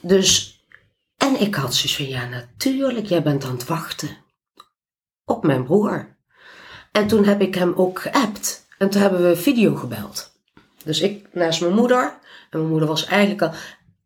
Dus, 0.00 0.60
en 1.16 1.40
ik 1.40 1.54
had 1.54 1.74
zoiets 1.74 1.96
van, 1.96 2.08
ja 2.08 2.28
natuurlijk, 2.28 3.06
jij 3.06 3.22
bent 3.22 3.44
aan 3.44 3.52
het 3.52 3.66
wachten 3.66 4.16
op 5.24 5.44
mijn 5.44 5.64
broer. 5.64 6.16
En 6.92 7.06
toen 7.06 7.24
heb 7.24 7.40
ik 7.40 7.54
hem 7.54 7.72
ook 7.76 8.00
geappt. 8.00 8.66
En 8.78 8.90
toen 8.90 9.00
hebben 9.00 9.22
we 9.22 9.36
video 9.36 9.74
gebeld. 9.74 10.32
Dus 10.84 11.00
ik 11.00 11.34
naast 11.34 11.60
mijn 11.60 11.74
moeder. 11.74 12.18
En 12.50 12.58
mijn 12.58 12.70
moeder 12.70 12.88
was 12.88 13.04
eigenlijk 13.04 13.42
al... 13.42 13.52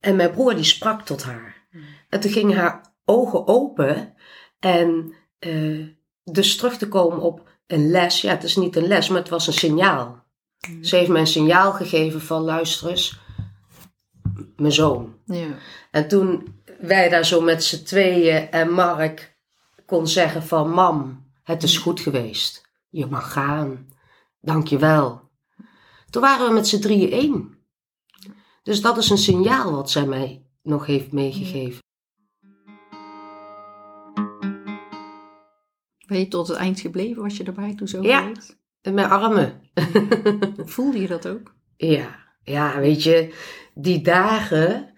En 0.00 0.16
mijn 0.16 0.30
broer 0.30 0.54
die 0.54 0.64
sprak 0.64 1.02
tot 1.02 1.22
haar. 1.22 1.66
En 2.08 2.20
toen 2.20 2.30
gingen 2.30 2.56
haar 2.56 2.94
ogen 3.04 3.46
open. 3.46 4.14
En 4.58 5.14
eh, 5.38 5.86
dus 6.24 6.56
terug 6.56 6.76
te 6.76 6.88
komen 6.88 7.18
op 7.18 7.48
een 7.66 7.90
les. 7.90 8.20
Ja, 8.20 8.30
het 8.30 8.42
is 8.42 8.56
niet 8.56 8.76
een 8.76 8.86
les, 8.86 9.08
maar 9.08 9.20
het 9.20 9.28
was 9.28 9.46
een 9.46 9.52
signaal. 9.52 10.23
Ze 10.80 10.96
heeft 10.96 11.10
mij 11.10 11.20
een 11.20 11.26
signaal 11.26 11.72
gegeven 11.72 12.20
van 12.20 12.42
luister 12.42 12.88
eens. 12.88 13.18
Mijn 14.56 14.72
zoon. 14.72 15.14
Ja. 15.24 15.56
En 15.90 16.08
toen 16.08 16.54
wij 16.80 17.08
daar 17.08 17.24
zo 17.24 17.40
met 17.40 17.64
z'n 17.64 17.84
tweeën 17.84 18.50
en 18.50 18.70
Mark 18.70 19.36
kon 19.86 20.08
zeggen 20.08 20.42
van 20.42 20.70
mam, 20.70 21.26
het 21.42 21.62
is 21.62 21.78
goed 21.78 22.00
geweest. 22.00 22.68
Je 22.90 23.06
mag 23.06 23.32
gaan. 23.32 23.88
Dank 24.40 24.66
je 24.68 24.78
wel. 24.78 25.30
Toen 26.10 26.22
waren 26.22 26.46
we 26.46 26.52
met 26.52 26.68
z'n 26.68 26.80
drieën 26.80 27.10
één. 27.12 27.58
Dus 28.62 28.80
dat 28.80 28.96
is 28.96 29.10
een 29.10 29.18
signaal 29.18 29.72
wat 29.72 29.90
zij 29.90 30.06
mij 30.06 30.46
nog 30.62 30.86
heeft 30.86 31.12
meegegeven. 31.12 31.82
Ben 36.06 36.18
je 36.18 36.28
tot 36.28 36.48
het 36.48 36.56
eind 36.56 36.80
gebleven? 36.80 37.22
Was 37.22 37.36
je 37.36 37.44
erbij 37.44 37.74
toen 37.74 37.88
zo 37.88 38.02
Ja. 38.02 38.20
geweest? 38.20 38.62
Mijn 38.92 39.08
armen. 39.08 39.60
Voelde 40.74 41.00
je 41.00 41.06
dat 41.06 41.26
ook? 41.26 41.54
Ja, 41.76 42.18
ja, 42.42 42.78
weet 42.78 43.02
je, 43.02 43.34
die 43.74 44.00
dagen, 44.00 44.94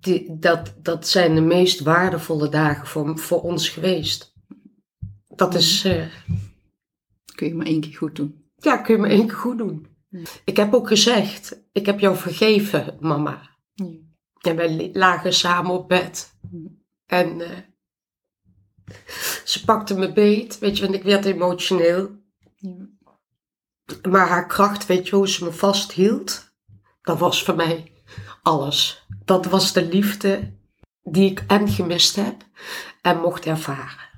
die, 0.00 0.38
dat, 0.38 0.74
dat 0.82 1.08
zijn 1.08 1.34
de 1.34 1.40
meest 1.40 1.80
waardevolle 1.80 2.48
dagen 2.48 2.86
voor, 2.86 3.18
voor 3.18 3.42
ons 3.42 3.68
geweest. 3.68 4.34
Dat 5.28 5.54
is, 5.54 5.84
eh, 5.84 6.06
Kun 7.40 7.48
je 7.48 7.54
maar 7.54 7.66
één 7.66 7.80
keer 7.80 7.96
goed 7.96 8.16
doen. 8.16 8.44
Ja, 8.56 8.76
kun 8.76 8.94
je 8.94 9.00
me 9.00 9.08
één 9.08 9.26
keer 9.26 9.36
goed 9.36 9.58
doen. 9.58 9.86
Ik 10.44 10.56
heb 10.56 10.74
ook 10.74 10.88
gezegd, 10.88 11.62
ik 11.72 11.86
heb 11.86 12.00
jou 12.00 12.16
vergeven, 12.16 12.96
mama. 13.00 13.56
Ja. 13.74 13.86
En 14.40 14.56
wij 14.56 14.90
lagen 14.92 15.32
samen 15.32 15.70
op 15.70 15.88
bed. 15.88 16.38
En 17.06 17.40
eh, 17.40 17.58
ze 19.44 19.64
pakte 19.64 19.94
me 19.98 20.12
beet, 20.12 20.58
weet 20.58 20.76
je, 20.78 20.82
want 20.82 20.94
ik 20.94 21.02
werd 21.02 21.24
emotioneel. 21.24 22.10
Ja. 22.54 22.88
Maar 24.08 24.28
haar 24.28 24.46
kracht, 24.46 24.86
weet 24.86 25.08
je, 25.08 25.16
hoe 25.16 25.28
ze 25.28 25.44
me 25.44 25.52
vasthield, 25.52 26.50
dat 27.02 27.18
was 27.18 27.42
voor 27.42 27.56
mij 27.56 27.92
alles. 28.42 29.06
Dat 29.24 29.46
was 29.46 29.72
de 29.72 29.84
liefde 29.84 30.52
die 31.02 31.30
ik 31.30 31.44
en 31.46 31.68
gemist 31.68 32.16
heb 32.16 32.36
en 33.02 33.20
mocht 33.20 33.46
ervaren. 33.46 34.08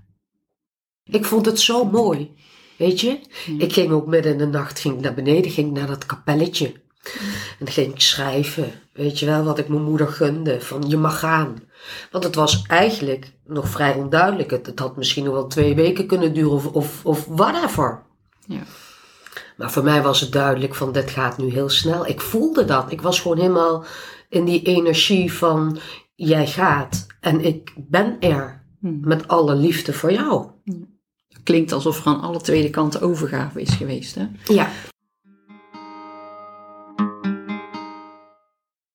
Ik 1.04 1.24
vond 1.24 1.46
het 1.46 1.60
zo 1.60 1.84
mooi, 1.84 2.34
weet 2.76 3.00
je. 3.00 3.20
Ik 3.58 3.72
ging 3.72 3.90
ook 3.90 4.06
midden 4.06 4.32
in 4.32 4.38
de 4.38 4.46
nacht 4.46 4.80
ging 4.80 5.00
naar 5.00 5.14
beneden, 5.14 5.50
ging 5.50 5.72
naar 5.72 5.86
dat 5.86 6.06
kapelletje. 6.06 6.72
En 7.58 7.64
dan 7.64 7.68
ging 7.68 7.92
ik 7.92 8.00
schrijven, 8.00 8.72
weet 8.92 9.18
je 9.18 9.26
wel, 9.26 9.44
wat 9.44 9.58
ik 9.58 9.68
mijn 9.68 9.82
moeder 9.82 10.08
gunde, 10.08 10.60
van 10.60 10.88
je 10.88 10.96
mag 10.96 11.18
gaan. 11.18 11.62
Want 12.10 12.24
het 12.24 12.34
was 12.34 12.62
eigenlijk 12.66 13.32
nog 13.44 13.68
vrij 13.68 13.94
onduidelijk. 13.94 14.50
Het, 14.50 14.66
het 14.66 14.78
had 14.78 14.96
misschien 14.96 15.24
nog 15.24 15.34
wel 15.34 15.46
twee 15.46 15.74
weken 15.74 16.06
kunnen 16.06 16.34
duren 16.34 16.52
of, 16.52 16.66
of, 16.66 17.04
of 17.04 17.26
whatever. 17.26 18.02
Ja. 18.46 18.62
Maar 19.62 19.71
voor 19.71 19.85
mij 19.85 20.02
was 20.02 20.21
het 20.21 20.33
duidelijk 20.33 20.75
van 20.75 20.92
dit 20.92 21.11
gaat 21.11 21.38
nu 21.38 21.50
heel 21.50 21.69
snel. 21.69 22.07
Ik 22.07 22.21
voelde 22.21 22.64
dat. 22.64 22.92
Ik 22.92 23.00
was 23.00 23.21
gewoon 23.21 23.38
helemaal 23.38 23.85
in 24.28 24.45
die 24.45 24.62
energie 24.62 25.33
van 25.33 25.78
jij 26.14 26.47
gaat 26.47 27.07
en 27.21 27.45
ik 27.45 27.73
ben 27.76 28.21
er 28.21 28.61
Hm. 28.81 29.00
met 29.00 29.28
alle 29.28 29.54
liefde 29.54 29.92
voor 29.92 30.12
jou. 30.12 30.47
Klinkt 31.42 31.73
alsof 31.73 31.99
er 31.99 32.07
aan 32.07 32.21
alle 32.21 32.40
tweede 32.40 32.71
kanten 32.71 33.00
overgave 33.00 33.61
is 33.61 33.71
geweest. 33.71 34.14
Hè? 34.14 34.26
Ja. 34.45 34.71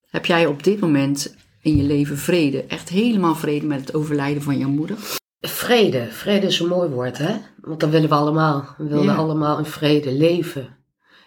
Heb 0.10 0.26
jij 0.26 0.46
op 0.46 0.64
dit 0.64 0.80
moment 0.80 1.36
in 1.62 1.78
je 1.78 1.84
leven 1.84 2.18
vrede, 2.18 2.64
echt 2.64 2.90
helemaal 2.90 3.36
vrede 3.36 3.66
met 3.66 3.80
het 3.80 3.94
overlijden 3.94 4.44
van 4.44 4.58
jouw 4.58 4.70
moeder? 4.70 4.98
Vrede. 5.42 6.08
Vrede 6.12 6.46
is 6.48 6.60
een 6.60 6.68
mooi 6.68 6.90
woord, 6.90 7.18
hè? 7.18 7.36
Want 7.62 7.80
dat 7.80 7.90
willen 7.90 8.10
we 8.10 8.16
allemaal. 8.16 8.76
We 8.78 8.84
willen 8.88 9.04
Ja. 9.04 9.16
allemaal 9.16 9.58
in 9.58 9.66
vrede 9.66 10.12
leven. 10.12 10.78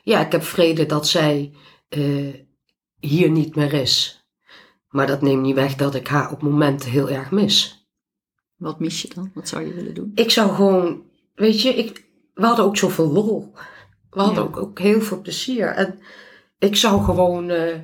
Ja, 0.02 0.20
ik 0.26 0.32
heb 0.32 0.42
vrede 0.42 0.86
dat 0.86 1.08
zij 1.08 1.52
eh, 1.88 2.34
hier 2.98 3.30
niet 3.30 3.54
meer 3.56 3.72
is. 3.72 4.24
Maar 4.88 5.06
dat 5.06 5.22
neemt 5.22 5.42
niet 5.42 5.54
weg 5.54 5.74
dat 5.74 5.94
ik 5.94 6.06
haar 6.08 6.30
op 6.32 6.42
momenten 6.42 6.90
heel 6.90 7.10
erg 7.10 7.30
mis. 7.30 7.88
Wat 8.56 8.80
mis 8.80 9.02
je 9.02 9.08
dan? 9.14 9.30
Wat 9.34 9.48
zou 9.48 9.66
je 9.66 9.74
willen 9.74 9.94
doen? 9.94 10.12
Ik 10.14 10.30
zou 10.30 10.54
gewoon, 10.54 11.02
weet 11.34 11.62
je, 11.62 11.68
ik, 11.68 12.04
we 12.34 12.46
hadden 12.46 12.64
ook 12.64 12.76
zoveel 12.76 13.12
lol. 13.12 13.52
We 14.10 14.20
hadden 14.20 14.42
Ja. 14.42 14.48
ook, 14.48 14.56
ook 14.56 14.78
heel 14.78 15.00
veel 15.00 15.20
plezier. 15.20 15.66
En 15.68 15.98
ik 16.58 16.76
zou 16.76 17.02
gewoon, 17.02 17.50
eh, 17.50 17.76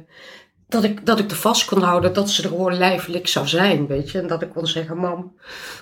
dat, 0.69 0.85
ik, 0.85 1.07
dat 1.07 1.19
ik 1.19 1.31
er 1.31 1.37
vast 1.37 1.65
kon 1.65 1.83
houden, 1.83 2.13
dat 2.13 2.31
ze 2.31 2.43
er 2.43 2.49
gewoon 2.49 2.77
lijfelijk 2.77 3.29
zou 3.29 3.47
zijn, 3.47 3.87
weet 3.87 4.11
je. 4.11 4.21
En 4.21 4.27
dat 4.27 4.43
ik 4.43 4.51
kon 4.51 4.67
zeggen, 4.67 4.97
mam, 4.97 5.37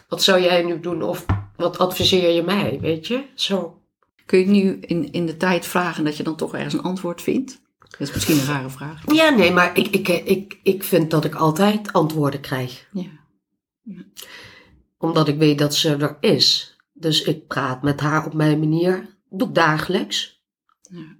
wat 0.08 0.22
zou 0.22 0.42
jij 0.42 0.62
nu 0.62 0.80
doen? 0.80 1.02
Of 1.02 1.24
wat 1.56 1.78
adviseer 1.78 2.30
je 2.30 2.42
mij, 2.42 2.78
weet 2.80 3.06
je? 3.06 3.24
Zo. 3.34 3.82
Kun 4.26 4.38
je 4.38 4.46
nu 4.46 4.78
in, 4.80 5.12
in 5.12 5.26
de 5.26 5.36
tijd 5.36 5.66
vragen 5.66 6.04
dat 6.04 6.16
je 6.16 6.22
dan 6.22 6.36
toch 6.36 6.54
ergens 6.54 6.74
een 6.74 6.82
antwoord 6.82 7.22
vindt? 7.22 7.62
Dat 7.78 8.00
is 8.00 8.12
misschien 8.12 8.38
een 8.38 8.46
rare 8.46 8.70
vraag. 8.70 9.02
Ja, 9.12 9.30
nee, 9.30 9.52
maar 9.52 9.78
ik, 9.78 9.86
ik, 9.86 10.08
ik, 10.08 10.58
ik 10.62 10.84
vind 10.84 11.10
dat 11.10 11.24
ik 11.24 11.34
altijd 11.34 11.92
antwoorden 11.92 12.40
krijg. 12.40 12.88
Ja. 12.92 13.10
Omdat 14.98 15.28
ik 15.28 15.38
weet 15.38 15.58
dat 15.58 15.74
ze 15.74 15.96
er 15.96 16.16
is. 16.20 16.76
Dus 16.92 17.22
ik 17.22 17.46
praat 17.46 17.82
met 17.82 18.00
haar 18.00 18.26
op 18.26 18.34
mijn 18.34 18.58
manier. 18.58 19.16
Doe 19.30 19.48
ik 19.48 19.54
dagelijks. 19.54 20.42
Ja. 20.82 21.16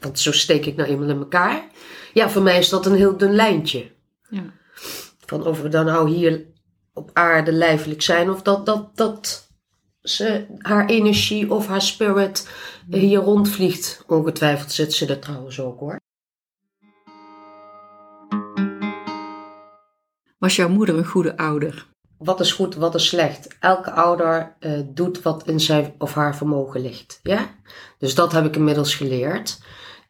Want 0.00 0.18
zo 0.18 0.32
steek 0.32 0.66
ik 0.66 0.76
nou 0.76 0.88
eenmaal 0.88 1.08
in 1.08 1.18
elkaar. 1.18 1.68
Ja, 2.16 2.28
voor 2.28 2.42
mij 2.42 2.58
is 2.58 2.68
dat 2.68 2.86
een 2.86 2.94
heel 2.94 3.16
dun 3.16 3.34
lijntje. 3.34 3.90
Ja. 4.28 4.42
Van 5.26 5.46
of 5.46 5.62
we 5.62 5.68
dan 5.68 5.84
nou 5.84 6.10
hier 6.10 6.44
op 6.92 7.10
aarde 7.12 7.52
lijfelijk 7.52 8.02
zijn. 8.02 8.30
Of 8.30 8.42
dat, 8.42 8.66
dat, 8.66 8.96
dat 8.96 9.50
ze 10.02 10.46
haar 10.58 10.86
energie 10.86 11.50
of 11.50 11.66
haar 11.66 11.82
spirit 11.82 12.48
hier 12.90 13.18
rondvliegt. 13.18 14.04
Ongetwijfeld 14.06 14.72
zit 14.72 14.92
ze 14.92 15.06
er 15.06 15.18
trouwens 15.18 15.60
ook 15.60 15.80
hoor. 15.80 16.00
Was 20.38 20.56
jouw 20.56 20.68
moeder 20.68 20.98
een 20.98 21.06
goede 21.06 21.36
ouder? 21.36 21.86
Wat 22.18 22.40
is 22.40 22.52
goed, 22.52 22.74
wat 22.74 22.94
is 22.94 23.06
slecht? 23.06 23.56
Elke 23.60 23.90
ouder 23.90 24.56
eh, 24.58 24.80
doet 24.86 25.22
wat 25.22 25.46
in 25.46 25.60
zijn 25.60 25.94
of 25.98 26.14
haar 26.14 26.36
vermogen 26.36 26.80
ligt. 26.80 27.20
Ja? 27.22 27.54
Dus 27.98 28.14
dat 28.14 28.32
heb 28.32 28.44
ik 28.44 28.56
inmiddels 28.56 28.94
geleerd. 28.94 29.58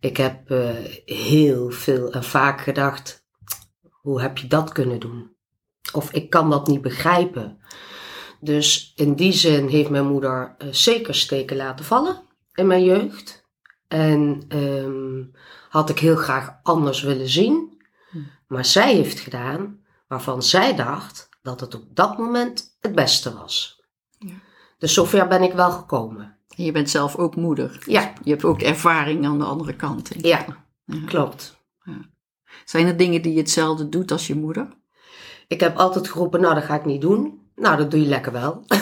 Ik 0.01 0.17
heb 0.17 0.51
eh, 0.51 0.75
heel 1.05 1.71
veel 1.71 2.13
en 2.13 2.25
vaak 2.25 2.61
gedacht: 2.61 3.27
hoe 3.91 4.21
heb 4.21 4.39
je 4.39 4.47
dat 4.47 4.73
kunnen 4.73 5.01
doen? 5.01 5.37
Of 5.93 6.13
ik 6.13 6.31
kan 6.31 6.51
dat 6.51 6.67
niet 6.67 6.83
begrijpen. 6.83 7.59
Dus 8.41 8.93
in 8.97 9.15
die 9.15 9.33
zin 9.33 9.69
heeft 9.69 9.91
mijn 9.91 10.07
moeder 10.07 10.55
eh, 10.59 10.69
zeker 10.71 11.15
steken 11.15 11.57
laten 11.57 11.85
vallen 11.85 12.23
in 12.55 12.67
mijn 12.67 12.85
jeugd. 12.85 13.45
En 13.89 14.45
ehm, 14.49 15.25
had 15.69 15.91
ik 15.91 15.99
heel 15.99 16.17
graag 16.17 16.59
anders 16.63 17.03
willen 17.03 17.29
zien. 17.29 17.75
Maar 18.47 18.65
zij 18.65 18.95
heeft 18.95 19.19
gedaan 19.19 19.85
waarvan 20.09 20.43
zij 20.43 20.77
dacht 20.77 21.29
dat 21.43 21.61
het 21.61 21.75
op 21.75 21.85
dat 21.89 22.19
moment 22.19 22.77
het 22.81 22.95
beste 22.95 23.35
was. 23.35 23.83
Ja. 24.19 24.35
Dus 24.79 24.95
zover 24.95 25.29
ben 25.29 25.43
ik 25.43 25.53
wel 25.53 25.71
gekomen. 25.71 26.36
En 26.57 26.65
je 26.65 26.73
bent 26.73 26.91
zelf 26.91 27.17
ook 27.17 27.37
moeder. 27.37 27.79
Ja, 27.87 28.13
Je 28.23 28.31
hebt 28.31 28.45
ook 28.45 28.63
ervaring 28.63 29.27
aan 29.27 29.39
de 29.39 29.45
andere 29.45 29.75
kant. 29.77 30.11
ja, 30.19 30.45
Ja. 30.85 30.97
klopt. 31.07 31.55
Zijn 32.65 32.87
er 32.87 32.97
dingen 32.97 33.23
die 33.23 33.33
je 33.33 33.39
hetzelfde 33.39 33.89
doet 33.89 34.11
als 34.11 34.27
je 34.27 34.35
moeder? 34.35 34.69
Ik 35.49 35.61
heb 35.61 35.77
altijd 35.77 36.09
geroepen, 36.09 36.41
nou 36.41 36.55
dat 36.55 36.65
ga 36.65 36.75
ik 36.75 36.85
niet 36.85 37.01
doen. 37.01 37.41
Nou, 37.57 37.77
dat 37.77 37.91
doe 37.91 38.01
je 38.01 38.07
lekker 38.07 38.33
wel. 38.33 38.65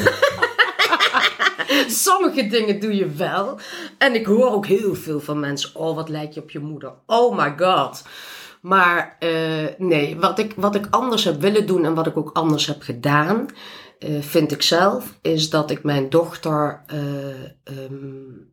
Sommige 1.89 2.47
dingen 2.47 2.81
doe 2.81 2.97
je 2.97 3.07
wel. 3.09 3.59
En 3.99 4.15
ik 4.15 4.27
hoor 4.27 4.51
ook 4.51 4.67
heel 4.67 4.95
veel 4.95 5.21
van 5.21 5.41
mensen, 5.41 5.75
oh 5.75 5.95
wat 5.97 6.09
lijk 6.09 6.33
je 6.33 6.41
op 6.43 6.51
je 6.51 6.59
moeder. 6.61 6.93
Oh 7.07 7.37
my 7.37 7.55
god. 7.57 8.03
Maar 8.61 9.17
eh, 9.19 9.67
nee, 9.79 10.17
wat 10.21 10.39
ik, 10.39 10.53
wat 10.57 10.75
ik 10.75 10.87
anders 10.91 11.25
heb 11.25 11.41
willen 11.41 11.67
doen 11.67 11.85
en 11.85 11.95
wat 11.95 12.07
ik 12.07 12.17
ook 12.17 12.31
anders 12.33 12.67
heb 12.67 12.83
gedaan, 12.83 13.47
eh, 13.99 14.21
vind 14.21 14.53
ik 14.53 14.63
zelf, 14.63 15.19
is 15.23 15.51
dat 15.51 15.71
ik 15.71 15.83
mijn 15.83 16.09
dochter 16.11 16.83
eh, 16.87 17.45
ehm, 17.65 18.53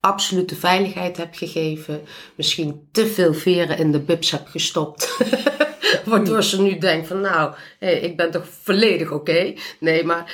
absolute 0.00 0.56
veiligheid 0.56 1.16
heb 1.16 1.34
gegeven. 1.34 2.00
Misschien 2.34 2.88
te 2.92 3.06
veel 3.06 3.34
veren 3.34 3.78
in 3.78 3.92
de 3.92 4.00
bibs 4.00 4.30
heb 4.30 4.46
gestopt. 4.46 5.16
Waardoor 6.04 6.42
ze 6.42 6.62
nu 6.62 6.78
denkt 6.78 7.06
van 7.06 7.20
nou, 7.20 7.54
hé, 7.78 7.90
ik 7.90 8.16
ben 8.16 8.30
toch 8.30 8.48
volledig 8.48 9.10
oké. 9.10 9.54
Nee, 9.80 10.04
maar 10.04 10.32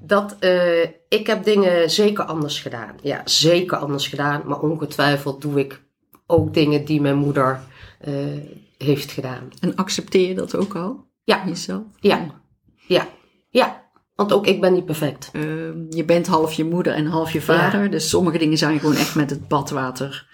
dat, 0.00 0.36
eh, 0.38 0.82
ik 1.08 1.26
heb 1.26 1.44
dingen 1.44 1.90
zeker 1.90 2.24
anders 2.24 2.60
gedaan. 2.60 2.96
Ja, 3.02 3.22
zeker 3.24 3.76
anders 3.76 4.08
gedaan. 4.08 4.42
Maar 4.46 4.60
ongetwijfeld 4.60 5.42
doe 5.42 5.58
ik 5.58 5.80
ook 6.26 6.54
dingen 6.54 6.84
die 6.84 7.00
mijn 7.00 7.16
moeder 7.16 7.60
eh, 8.00 8.14
heeft 8.78 9.12
gedaan. 9.12 9.48
En 9.60 9.76
accepteer 9.76 10.28
je 10.28 10.34
dat 10.34 10.56
ook 10.56 10.76
al? 10.76 11.06
Ja. 11.24 11.42
Jezelf? 11.46 11.82
Ja, 12.00 12.26
ja, 12.86 13.08
ja. 13.52 13.80
Want 14.14 14.32
ook 14.32 14.46
ik 14.46 14.60
ben 14.60 14.72
niet 14.72 14.84
perfect. 14.84 15.30
Ehm, 15.32 15.78
je 15.90 16.04
bent 16.04 16.26
half 16.26 16.52
je 16.52 16.64
moeder 16.64 16.92
en 16.92 17.06
half 17.06 17.32
je 17.32 17.40
vader. 17.40 17.90
Dus 17.90 18.08
sommige 18.08 18.38
dingen 18.38 18.58
zijn 18.58 18.80
gewoon 18.80 18.96
echt 18.96 19.14
met 19.14 19.30
het 19.30 19.48
badwater 19.48 20.26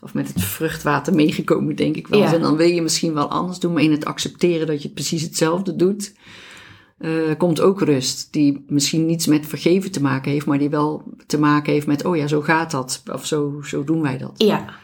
of 0.00 0.14
met 0.14 0.28
het 0.28 0.42
vruchtwater 0.42 1.14
meegekomen, 1.14 1.76
denk 1.76 1.96
ik 1.96 2.06
wel. 2.06 2.20
Ja. 2.20 2.34
En 2.34 2.40
dan 2.40 2.56
wil 2.56 2.68
je 2.68 2.82
misschien 2.82 3.14
wel 3.14 3.28
anders 3.28 3.58
doen, 3.58 3.72
maar 3.72 3.82
in 3.82 3.90
het 3.90 4.04
accepteren 4.04 4.66
dat 4.66 4.76
je 4.76 4.84
het 4.84 4.94
precies 4.94 5.22
hetzelfde 5.22 5.76
doet, 5.76 6.14
eh, 6.98 7.10
komt 7.38 7.60
ook 7.60 7.80
rust. 7.80 8.32
Die 8.32 8.64
misschien 8.68 9.06
niets 9.06 9.26
met 9.26 9.46
vergeven 9.46 9.90
te 9.90 10.02
maken 10.02 10.32
heeft, 10.32 10.46
maar 10.46 10.58
die 10.58 10.70
wel 10.70 11.02
te 11.26 11.38
maken 11.38 11.72
heeft 11.72 11.86
met, 11.86 12.04
oh 12.04 12.16
ja, 12.16 12.26
zo 12.26 12.40
gaat 12.40 12.70
dat. 12.70 13.02
Of 13.12 13.26
zo, 13.26 13.60
zo 13.64 13.84
doen 13.84 14.02
wij 14.02 14.18
dat. 14.18 14.32
Ja. 14.36 14.74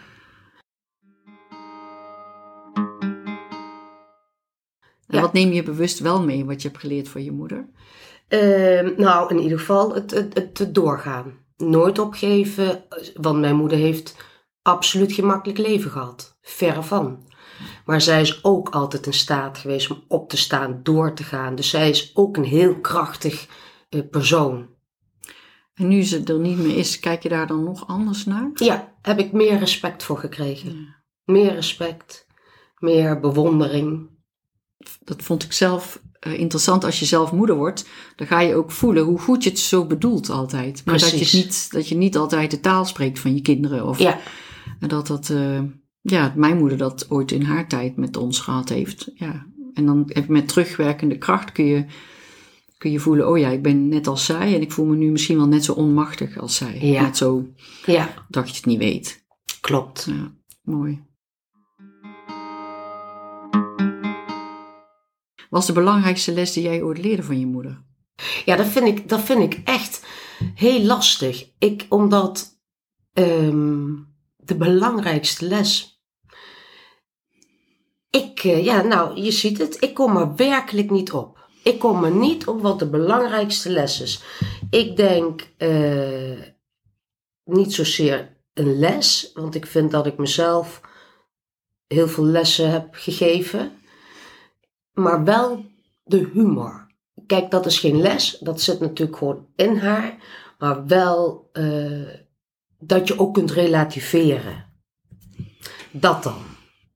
En 5.13 5.21
wat 5.21 5.33
neem 5.33 5.53
je 5.53 5.63
bewust 5.63 5.99
wel 5.99 6.23
mee, 6.23 6.45
wat 6.45 6.63
je 6.63 6.69
hebt 6.69 6.81
geleerd 6.81 7.09
van 7.09 7.25
je 7.25 7.33
moeder? 7.33 7.69
Ehm, 8.29 8.93
nou, 8.97 9.35
in 9.35 9.43
ieder 9.43 9.59
geval 9.59 9.95
het, 9.95 10.11
het, 10.11 10.35
het, 10.35 10.59
het 10.59 10.75
doorgaan. 10.75 11.41
Nooit 11.57 11.99
opgeven, 11.99 12.85
want 13.15 13.41
mijn 13.41 13.57
moeder 13.57 13.79
heeft 13.79 14.17
absoluut 14.63 15.13
geen 15.13 15.27
makkelijk 15.27 15.59
leven 15.59 15.91
gehad. 15.91 16.39
Verre 16.43 16.83
van. 16.83 17.31
Maar 17.85 18.01
zij 18.01 18.21
is 18.21 18.45
ook 18.45 18.69
altijd 18.69 19.07
in 19.07 19.13
staat 19.13 19.59
geweest 19.59 19.91
om 19.91 20.05
op 20.09 20.29
te 20.29 20.37
staan, 20.37 20.81
door 20.83 21.15
te 21.15 21.25
gaan. 21.25 21.55
Dus 21.55 21.71
zij 21.71 21.89
is 21.89 22.11
ook 22.15 22.37
een 22.37 22.45
heel 22.45 22.81
krachtig 22.81 23.47
eh, 23.89 24.01
persoon. 24.11 24.69
En 25.75 25.89
nu 25.89 26.03
ze 26.03 26.23
er 26.25 26.39
niet 26.39 26.59
meer 26.59 26.77
is, 26.77 27.01
kijk 27.01 27.23
je 27.23 27.29
daar 27.29 27.47
dan 27.47 27.65
nog 27.65 27.89
anders 27.89 28.25
naar? 28.25 28.51
Ja, 28.55 28.95
heb 29.03 29.19
ik 29.19 29.33
meer 29.33 29.59
respect 29.59 30.03
voor 30.03 30.19
gekregen. 30.19 30.97
Meer 31.25 31.55
respect, 31.55 32.27
meer 32.79 33.21
bewondering. 33.21 34.11
Dat 35.05 35.23
vond 35.23 35.43
ik 35.43 35.53
zelf 35.53 36.01
eh, 36.23 36.39
interessant 36.39 36.85
als 36.85 36.99
je 36.99 37.05
zelf 37.05 37.33
moeder 37.33 37.57
wordt. 37.57 37.89
Dan 38.17 38.27
ga 38.27 38.41
je 38.41 38.55
ook 38.55 38.71
voelen 38.71 39.05
hoe 39.05 39.19
goed 39.19 39.45
je 39.45 39.51
het 39.51 39.59
zo 39.59 39.87
bedoelt 39.87 40.31
altijd. 40.31 40.83
Maar 40.85 40.99
dat 40.99 41.31
je, 41.31 41.37
niet, 41.37 41.73
dat 41.73 41.89
je 41.89 41.95
niet 41.95 42.17
altijd 42.17 42.51
de 42.51 42.61
taal 42.61 42.85
spreekt 42.85 43.19
van 43.19 43.35
je 43.35 43.43
kinderen. 43.43 43.87
Of 43.87 43.99
Ja, 43.99 44.21
en 44.81 44.89
dat 44.89 45.07
dat, 45.07 45.31
eh, 45.31 45.61
ja, 46.01 46.33
mijn 46.37 46.57
moeder 46.57 46.79
dat 46.79 47.11
ooit 47.11 47.33
in 47.33 47.43
haar 47.43 47.69
tijd 47.69 47.97
met 47.97 48.17
ons 48.17 48.41
gehad 48.41 48.69
heeft. 48.69 49.11
Ja. 49.15 49.47
En 49.75 49.87
dan 49.87 50.11
met 50.29 50.49
terugwerkende 50.49 51.19
kracht 51.19 51.53
kun 51.53 51.65
je, 51.65 51.85
kun 52.79 52.91
je 52.91 53.01
voelen, 53.01 53.29
oh 53.29 53.39
ja, 53.39 53.49
ik 53.49 53.63
ben 53.63 53.89
net 53.89 54.07
als 54.07 54.25
zij 54.25 54.55
en 54.55 54.61
ik 54.61 54.73
voel 54.73 54.87
me 54.87 54.97
nu 54.97 55.11
misschien 55.11 55.37
wel 55.37 55.49
net 55.49 55.65
zo 55.65 55.73
onmachtig 55.73 56.39
als 56.39 56.57
zij. 56.57 56.79
Ja. 56.81 57.03
Net 57.03 57.17
zo 57.17 57.49
ja, 57.87 58.15
dat 58.29 58.49
je 58.49 58.57
het 58.57 58.67
niet 58.67 58.79
weet. 58.79 59.25
klopt. 59.61 60.07
Ja, 60.11 60.33
mooi. 60.63 61.11
Wat 65.53 65.61
is 65.61 65.67
de 65.67 65.73
belangrijkste 65.73 66.33
les 66.33 66.53
die 66.53 66.63
jij 66.63 66.83
ooit 66.83 66.99
leerde 66.99 67.23
van 67.23 67.39
je 67.39 67.47
moeder? 67.47 67.83
Ja, 68.45 68.57
dat 68.57 68.67
vind 68.67 68.87
ik, 68.87 69.09
dat 69.09 69.21
vind 69.21 69.55
ik 69.55 69.61
echt 69.65 70.07
heel 70.55 70.83
lastig. 70.83 71.49
Ik, 71.59 71.87
omdat 71.89 72.61
ehm, 73.13 73.91
de 74.37 74.57
belangrijkste 74.57 75.47
les. 75.47 76.03
Ik, 78.11 78.45
eh, 78.45 78.65
ja, 78.65 78.83
nou, 78.83 79.21
je 79.21 79.31
ziet 79.31 79.59
het, 79.59 79.83
ik 79.83 79.95
kom 79.95 80.17
er 80.17 80.35
werkelijk 80.35 80.91
niet 80.91 81.13
op. 81.13 81.49
Ik 81.63 81.79
kom 81.79 82.05
er 82.05 82.15
niet 82.15 82.47
op 82.47 82.63
wat 82.63 82.79
de 82.79 82.89
belangrijkste 82.89 83.71
les 83.71 84.01
is. 84.01 84.23
Ik 84.71 84.97
denk 84.97 85.49
eh, 85.57 86.41
niet 87.45 87.75
zozeer 87.75 88.37
een 88.55 88.79
les, 88.79 89.31
want 89.35 89.55
ik 89.55 89.67
vind 89.67 89.91
dat 89.91 90.07
ik 90.07 90.17
mezelf 90.17 90.81
heel 91.87 92.09
veel 92.09 92.25
lessen 92.25 92.71
heb 92.71 92.89
gegeven, 92.93 93.73
maar 94.93 95.25
wel 95.25 95.65
de 96.05 96.31
humor. 96.33 96.87
Kijk, 97.27 97.51
dat 97.51 97.67
is 97.67 97.79
geen 97.79 98.01
les, 98.01 98.39
dat 98.39 98.61
zit 98.61 98.81
natuurlijk 98.81 99.19
gewoon 99.19 99.47
in 99.57 99.77
haar, 99.77 100.17
maar 100.59 100.87
wel 100.87 101.49
eh, 101.53 102.09
dat 102.79 103.09
je 103.09 103.19
ook 103.19 103.35
kunt 103.35 103.51
relativeren. 103.51 104.67
Dat 105.91 106.23
dan. 106.23 106.43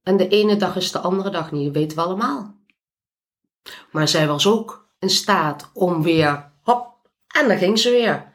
En 0.03 0.17
de 0.17 0.27
ene 0.27 0.55
dag 0.55 0.75
is 0.75 0.91
de 0.91 0.99
andere 0.99 1.29
dag 1.29 1.51
niet, 1.51 1.65
dat 1.65 1.73
weten 1.73 1.97
we 1.97 2.03
allemaal. 2.03 2.55
Maar 3.91 4.07
zij 4.07 4.27
was 4.27 4.47
ook 4.47 4.89
in 4.99 5.09
staat 5.09 5.69
om 5.73 6.03
weer, 6.03 6.51
hop, 6.61 7.09
en 7.27 7.47
dan 7.47 7.57
ging 7.57 7.79
ze 7.79 7.89
weer. 7.89 8.33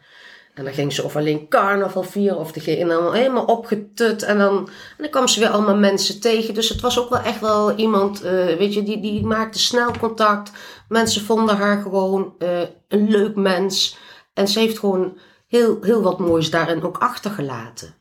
En 0.55 0.65
dan 0.65 0.73
ging 0.73 0.93
ze 0.93 1.03
of 1.03 1.17
alleen 1.17 1.49
carnaval 1.49 2.03
vieren 2.03 2.39
of 2.39 2.53
dan 2.53 3.15
helemaal 3.15 3.45
opgetut. 3.45 4.23
En 4.23 4.39
dan, 4.39 4.57
en 4.67 4.97
dan 4.99 5.11
kwam 5.11 5.29
ze 5.29 5.41
weer 5.41 5.49
allemaal 5.49 5.77
mensen 5.77 6.21
tegen. 6.21 6.55
Dus 6.55 6.69
het 6.69 6.81
was 6.81 6.99
ook 6.99 7.09
wel 7.09 7.21
echt 7.21 7.41
wel 7.41 7.75
iemand, 7.77 8.23
eh, 8.23 8.45
weet 8.45 8.75
je, 8.75 8.83
die, 8.83 9.01
die 9.01 9.27
maakte 9.27 9.59
snel 9.59 9.91
contact. 9.99 10.51
Mensen 10.89 11.25
vonden 11.25 11.57
haar 11.57 11.83
gewoon 11.83 12.35
eh, 12.39 12.61
een 12.89 13.11
leuk 13.11 13.35
mens. 13.35 13.99
En 14.35 14.49
ze 14.49 14.59
heeft 14.59 14.79
gewoon 14.79 15.19
heel, 15.47 15.79
heel 15.81 16.03
wat 16.03 16.19
moois 16.19 16.51
daarin 16.51 16.83
ook 16.83 16.99
achtergelaten. 16.99 17.95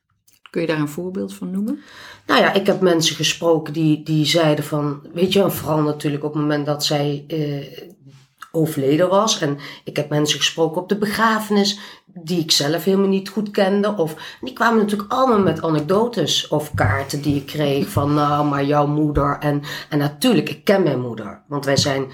Kun 0.49 0.61
je 0.61 0.67
daar 0.67 0.79
een 0.79 0.89
voorbeeld 0.89 1.33
van 1.33 1.51
noemen? 1.51 1.81
Nou 2.25 2.41
ja, 2.41 2.53
ik 2.53 2.67
heb 2.67 2.81
mensen 2.81 3.15
gesproken 3.15 3.73
die, 3.73 4.03
die 4.03 4.25
zeiden 4.25 4.65
van, 4.65 5.01
weet 5.13 5.33
je, 5.33 5.41
en 5.41 5.51
vooral 5.51 5.81
natuurlijk 5.81 6.23
op 6.23 6.33
het 6.33 6.41
moment 6.41 6.65
dat 6.65 6.85
zij 6.85 7.25
eh, 7.27 7.89
overleden 8.51 9.09
was. 9.09 9.39
En 9.39 9.57
ik 9.83 9.95
heb 9.95 10.09
mensen 10.09 10.39
gesproken 10.39 10.81
op 10.81 10.89
de 10.89 10.97
begrafenis 10.97 11.79
die 12.05 12.39
ik 12.39 12.51
zelf 12.51 12.83
helemaal 12.83 13.07
niet 13.07 13.29
goed 13.29 13.51
kende. 13.51 13.95
Of, 13.97 14.37
die 14.41 14.53
kwamen 14.53 14.79
natuurlijk 14.79 15.11
allemaal 15.11 15.39
met 15.39 15.63
anekdotes 15.63 16.47
of 16.47 16.73
kaarten 16.73 17.21
die 17.21 17.35
ik 17.35 17.45
kreeg 17.45 17.89
van, 17.89 18.13
nou, 18.13 18.45
maar 18.45 18.63
jouw 18.63 18.87
moeder. 18.87 19.37
En, 19.39 19.61
en 19.89 19.97
natuurlijk, 19.97 20.49
ik 20.49 20.63
ken 20.63 20.83
mijn 20.83 21.01
moeder. 21.01 21.41
Want 21.47 21.65
wij 21.65 21.77
zijn, 21.77 22.05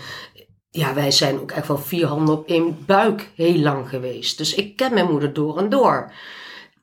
ja, 0.70 0.94
wij 0.94 1.12
zijn 1.12 1.40
ook 1.40 1.52
echt 1.52 1.68
wel 1.68 1.78
vier 1.78 2.08
handen 2.08 2.36
op 2.36 2.48
één 2.48 2.78
buik 2.86 3.32
heel 3.36 3.58
lang 3.58 3.90
geweest. 3.90 4.38
Dus 4.38 4.56
ik 4.56 4.76
ken 4.76 4.94
mijn 4.94 5.12
moeder 5.12 5.34
door 5.34 5.58
en 5.58 5.70
door. 5.70 6.12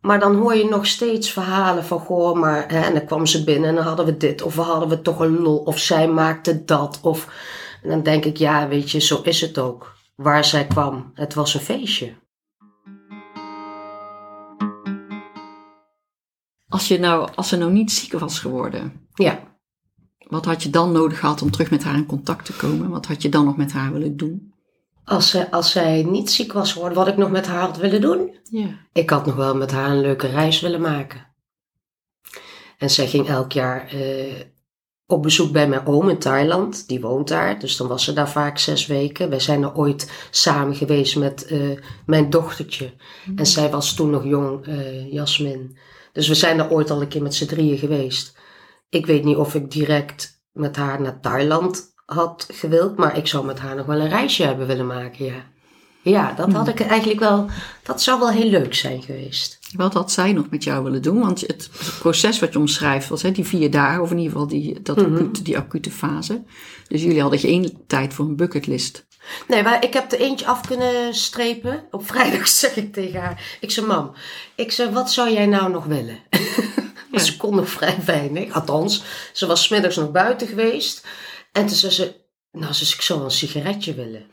Maar 0.00 0.20
dan 0.20 0.36
hoor 0.36 0.54
je 0.54 0.68
nog 0.68 0.86
steeds 0.86 1.30
verhalen 1.30 1.84
van, 1.84 1.98
goh, 1.98 2.34
maar, 2.36 2.64
hè, 2.68 2.80
en 2.80 2.94
dan 2.94 3.04
kwam 3.04 3.26
ze 3.26 3.44
binnen 3.44 3.68
en 3.68 3.74
dan 3.74 3.84
hadden 3.84 4.06
we 4.06 4.16
dit, 4.16 4.42
of 4.42 4.54
we 4.54 4.60
hadden 4.60 4.88
we 4.88 5.02
toch 5.02 5.20
een 5.20 5.38
lol, 5.38 5.56
of 5.56 5.78
zij 5.78 6.08
maakte 6.08 6.64
dat, 6.64 6.98
of, 7.02 7.28
en 7.84 7.90
dan 7.90 8.02
denk 8.02 8.24
ik, 8.24 8.36
ja, 8.36 8.68
weet 8.68 8.90
je, 8.90 9.00
zo 9.00 9.20
is 9.22 9.40
het 9.40 9.58
ook. 9.58 9.96
Waar 10.14 10.44
zij 10.44 10.66
kwam, 10.66 11.10
het 11.14 11.34
was 11.34 11.54
een 11.54 11.60
feestje. 11.60 12.14
Als, 16.68 16.88
je 16.88 16.98
nou, 16.98 17.28
als 17.34 17.48
ze 17.48 17.56
nou 17.56 17.72
niet 17.72 17.92
ziek 17.92 18.12
was 18.12 18.38
geworden, 18.38 19.08
Ja, 19.14 19.42
wat 20.28 20.44
had 20.44 20.62
je 20.62 20.70
dan 20.70 20.92
nodig 20.92 21.18
gehad 21.18 21.42
om 21.42 21.50
terug 21.50 21.70
met 21.70 21.84
haar 21.84 21.94
in 21.94 22.06
contact 22.06 22.44
te 22.44 22.52
komen? 22.52 22.90
Wat 22.90 23.06
had 23.06 23.22
je 23.22 23.28
dan 23.28 23.44
nog 23.44 23.56
met 23.56 23.72
haar 23.72 23.92
willen 23.92 24.16
doen? 24.16 24.52
als, 25.04 25.30
zij, 25.30 25.50
als 25.50 25.70
zij 25.72 26.02
niet 26.02 26.30
ziek 26.30 26.52
was 26.52 26.72
geworden, 26.72 26.98
wat 26.98 27.08
ik 27.08 27.16
nog 27.16 27.30
met 27.30 27.46
haar 27.46 27.60
had 27.60 27.76
willen 27.76 28.00
doen, 28.00 28.38
Ja. 28.50 28.68
ik 28.92 29.10
had 29.10 29.26
nog 29.26 29.34
wel 29.34 29.56
met 29.56 29.70
haar 29.70 29.90
een 29.90 30.00
leuke 30.00 30.26
reis 30.26 30.60
willen 30.60 30.80
maken. 30.80 31.34
En 32.78 32.90
zij 32.90 33.06
ging 33.06 33.28
elk 33.28 33.52
jaar 33.52 33.88
eh, 33.88 34.40
op 35.06 35.22
bezoek 35.22 35.52
bij 35.52 35.68
mijn 35.68 35.86
oom 35.86 36.08
in 36.08 36.18
Thailand. 36.18 36.88
Die 36.88 37.00
woont 37.00 37.28
daar, 37.28 37.58
dus 37.58 37.76
dan 37.76 37.88
was 37.88 38.04
ze 38.04 38.12
daar 38.12 38.30
vaak 38.30 38.58
zes 38.58 38.86
weken. 38.86 39.30
Wij 39.30 39.40
zijn 39.40 39.62
er 39.62 39.74
ooit 39.74 40.28
samen 40.30 40.74
geweest 40.74 41.16
met 41.16 41.46
eh, 41.46 41.60
mijn 42.06 42.30
dochtertje. 42.30 42.92
En 43.36 43.46
zij 43.46 43.70
was 43.70 43.94
toen 43.94 44.10
nog 44.10 44.24
jong, 44.24 44.66
eh 44.66 45.12
Jasmin. 45.12 45.78
Dus 46.12 46.28
we 46.28 46.34
zijn 46.34 46.58
er 46.58 46.70
ooit 46.70 46.90
al 46.90 47.00
een 47.00 47.08
keer 47.08 47.22
met 47.22 47.34
z'n 47.34 47.46
drieën 47.46 47.78
geweest. 47.78 48.38
Ik 48.88 49.06
weet 49.06 49.24
niet 49.24 49.36
of 49.36 49.54
ik 49.54 49.70
direct 49.70 50.42
met 50.52 50.76
haar 50.76 51.00
naar 51.00 51.20
Thailand 51.20 51.92
had 52.04 52.46
gewild, 52.52 52.96
maar 52.96 53.16
ik 53.16 53.26
zou 53.26 53.46
met 53.46 53.58
haar 53.58 53.76
nog 53.76 53.86
wel 53.86 54.00
een 54.00 54.08
reisje 54.08 54.42
hebben 54.42 54.66
willen 54.66 54.86
maken, 54.86 55.24
ja. 55.24 55.52
Ja, 56.04 56.32
dat 56.32 56.52
had 56.52 56.68
ik 56.68 56.80
eigenlijk 56.80 57.20
wel, 57.20 57.46
dat 57.82 58.02
zou 58.02 58.18
wel 58.18 58.30
heel 58.30 58.48
leuk 58.50 58.74
zijn 58.74 59.02
geweest. 59.02 59.58
Wat 59.76 59.94
had 59.94 60.12
zij 60.12 60.32
nog 60.32 60.50
met 60.50 60.64
jou 60.64 60.84
willen 60.84 61.02
doen? 61.02 61.20
Want 61.20 61.40
het 61.40 61.70
proces 61.98 62.38
wat 62.38 62.52
je 62.52 62.58
omschrijft 62.58 63.08
was 63.08 63.22
hè, 63.22 63.32
die 63.32 63.44
vier 63.44 63.70
dagen, 63.70 64.02
of 64.02 64.10
in 64.10 64.16
ieder 64.16 64.32
geval 64.32 64.46
die, 64.48 64.82
dat 64.82 64.96
Mhm. 64.96 65.14
acute, 65.14 65.42
die 65.42 65.58
acute 65.58 65.90
fase. 65.90 66.42
Dus 66.88 67.02
jullie 67.02 67.20
hadden 67.20 67.38
geen 67.38 67.84
tijd 67.86 68.14
voor 68.14 68.24
een 68.24 68.36
bucketlist. 68.36 69.06
Nee, 69.48 69.62
maar 69.62 69.84
ik 69.84 69.92
heb 69.92 70.12
er 70.12 70.20
eentje 70.20 70.46
af 70.46 70.60
kunnen 70.66 71.14
strepen. 71.14 71.84
Op 71.90 72.06
vrijdag 72.06 72.48
zeg 72.62 72.76
ik 72.76 72.92
tegen 72.92 73.20
haar. 73.20 73.56
Ik 73.60 73.70
zei, 73.70 73.86
mam, 73.86 74.12
ik 74.54 74.72
zei, 74.72 74.90
wat 74.90 75.12
zou 75.12 75.30
jij 75.32 75.46
nou 75.46 75.70
nog 75.70 75.84
willen? 75.84 76.18
Ze 77.24 77.36
kon 77.36 77.54
nog 77.56 77.68
vrij 77.68 77.96
weinig. 78.04 78.52
Althans, 78.52 79.02
ze 79.32 79.46
was 79.46 79.62
's 79.62 79.68
middags 79.68 79.96
nog 79.96 80.10
buiten 80.10 80.46
geweest. 80.46 81.06
En 81.52 81.66
toen 81.66 81.76
zei 81.76 81.92
ze, 81.92 82.14
nou, 82.52 82.72
ze 82.72 82.84
zei, 82.84 82.96
ik 82.96 83.02
zou 83.02 83.22
een 83.24 83.30
sigaretje 83.30 83.94
willen. 83.94 84.26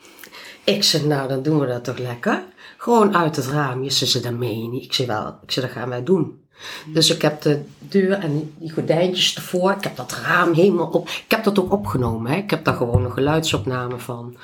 Ik 0.63 0.83
zei, 0.83 1.05
nou, 1.07 1.27
dan 1.27 1.43
doen 1.43 1.59
we 1.59 1.67
dat 1.67 1.83
toch 1.83 1.97
lekker. 1.97 2.43
Gewoon 2.77 3.15
uit 3.15 3.35
het 3.35 3.45
raam. 3.47 3.89
Ze 3.89 4.05
zei, 4.05 4.23
dat 4.23 4.33
meen 4.33 4.61
je 4.61 4.67
niet. 4.67 4.83
Ik 4.83 4.93
zei, 4.93 5.07
wel. 5.07 5.27
Ik 5.43 5.51
zei, 5.51 5.65
dat 5.65 5.75
gaan 5.75 5.89
wij 5.89 6.03
doen. 6.03 6.39
Dus 6.85 7.09
ik 7.09 7.21
heb 7.21 7.41
de 7.41 7.61
deur 7.79 8.11
en 8.11 8.53
die 8.59 8.71
gordijntjes 8.71 9.35
ervoor. 9.35 9.71
Ik 9.71 9.83
heb 9.83 9.95
dat 9.95 10.11
raam 10.25 10.53
helemaal 10.53 10.87
op. 10.87 11.07
Ik 11.07 11.31
heb 11.31 11.43
dat 11.43 11.59
ook 11.59 11.71
opgenomen. 11.71 12.31
Hè. 12.31 12.37
Ik 12.37 12.49
heb 12.49 12.65
daar 12.65 12.75
gewoon 12.75 13.05
een 13.05 13.11
geluidsopname 13.11 13.99
van. 13.99 14.37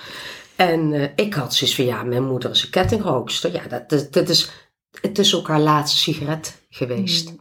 En 0.55 0.93
eh, 0.93 1.09
ik 1.15 1.33
had 1.33 1.55
zoiets 1.55 1.75
van, 1.75 1.85
ja, 1.85 2.03
mijn 2.03 2.27
moeder 2.27 2.49
is 2.49 2.63
een 2.63 2.69
kettingrookster. 2.69 3.53
Ja, 3.53 3.67
dat, 3.67 3.89
dat, 3.89 4.13
dat 4.13 4.29
is, 4.29 4.51
het 5.01 5.19
is 5.19 5.35
ook 5.35 5.47
haar 5.47 5.59
laatste 5.59 5.97
sigaret 5.97 6.61
geweest. 6.69 7.33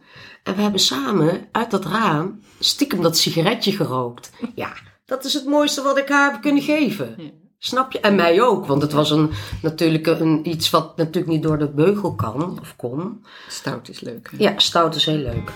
En 0.43 0.55
we 0.55 0.61
hebben 0.61 0.79
samen 0.79 1.47
uit 1.51 1.71
dat 1.71 1.85
raam 1.85 2.39
stiekem 2.59 3.01
dat 3.01 3.17
sigaretje 3.17 3.71
gerookt. 3.71 4.31
Ja, 4.55 4.73
dat 5.05 5.25
is 5.25 5.33
het 5.33 5.45
mooiste 5.45 5.81
wat 5.81 5.97
ik 5.97 6.09
haar 6.09 6.31
heb 6.31 6.41
kunnen 6.41 6.63
geven. 6.63 7.15
Ja. 7.17 7.29
Snap 7.59 7.91
je? 7.91 7.99
En 7.99 8.15
mij 8.15 8.41
ook, 8.41 8.65
want 8.65 8.81
het 8.81 8.91
was 8.91 9.11
een, 9.11 9.31
natuurlijk 9.61 10.07
een, 10.07 10.49
iets 10.49 10.69
wat 10.69 10.97
natuurlijk 10.97 11.27
niet 11.27 11.43
door 11.43 11.57
de 11.57 11.69
beugel 11.69 12.15
kan 12.15 12.59
of 12.59 12.75
kon. 12.75 13.25
Stout 13.47 13.89
is 13.89 13.99
leuk. 13.99 14.31
hè? 14.31 14.37
Ja, 14.37 14.59
stout 14.59 14.95
is 14.95 15.05
heel 15.05 15.17
leuk. 15.17 15.51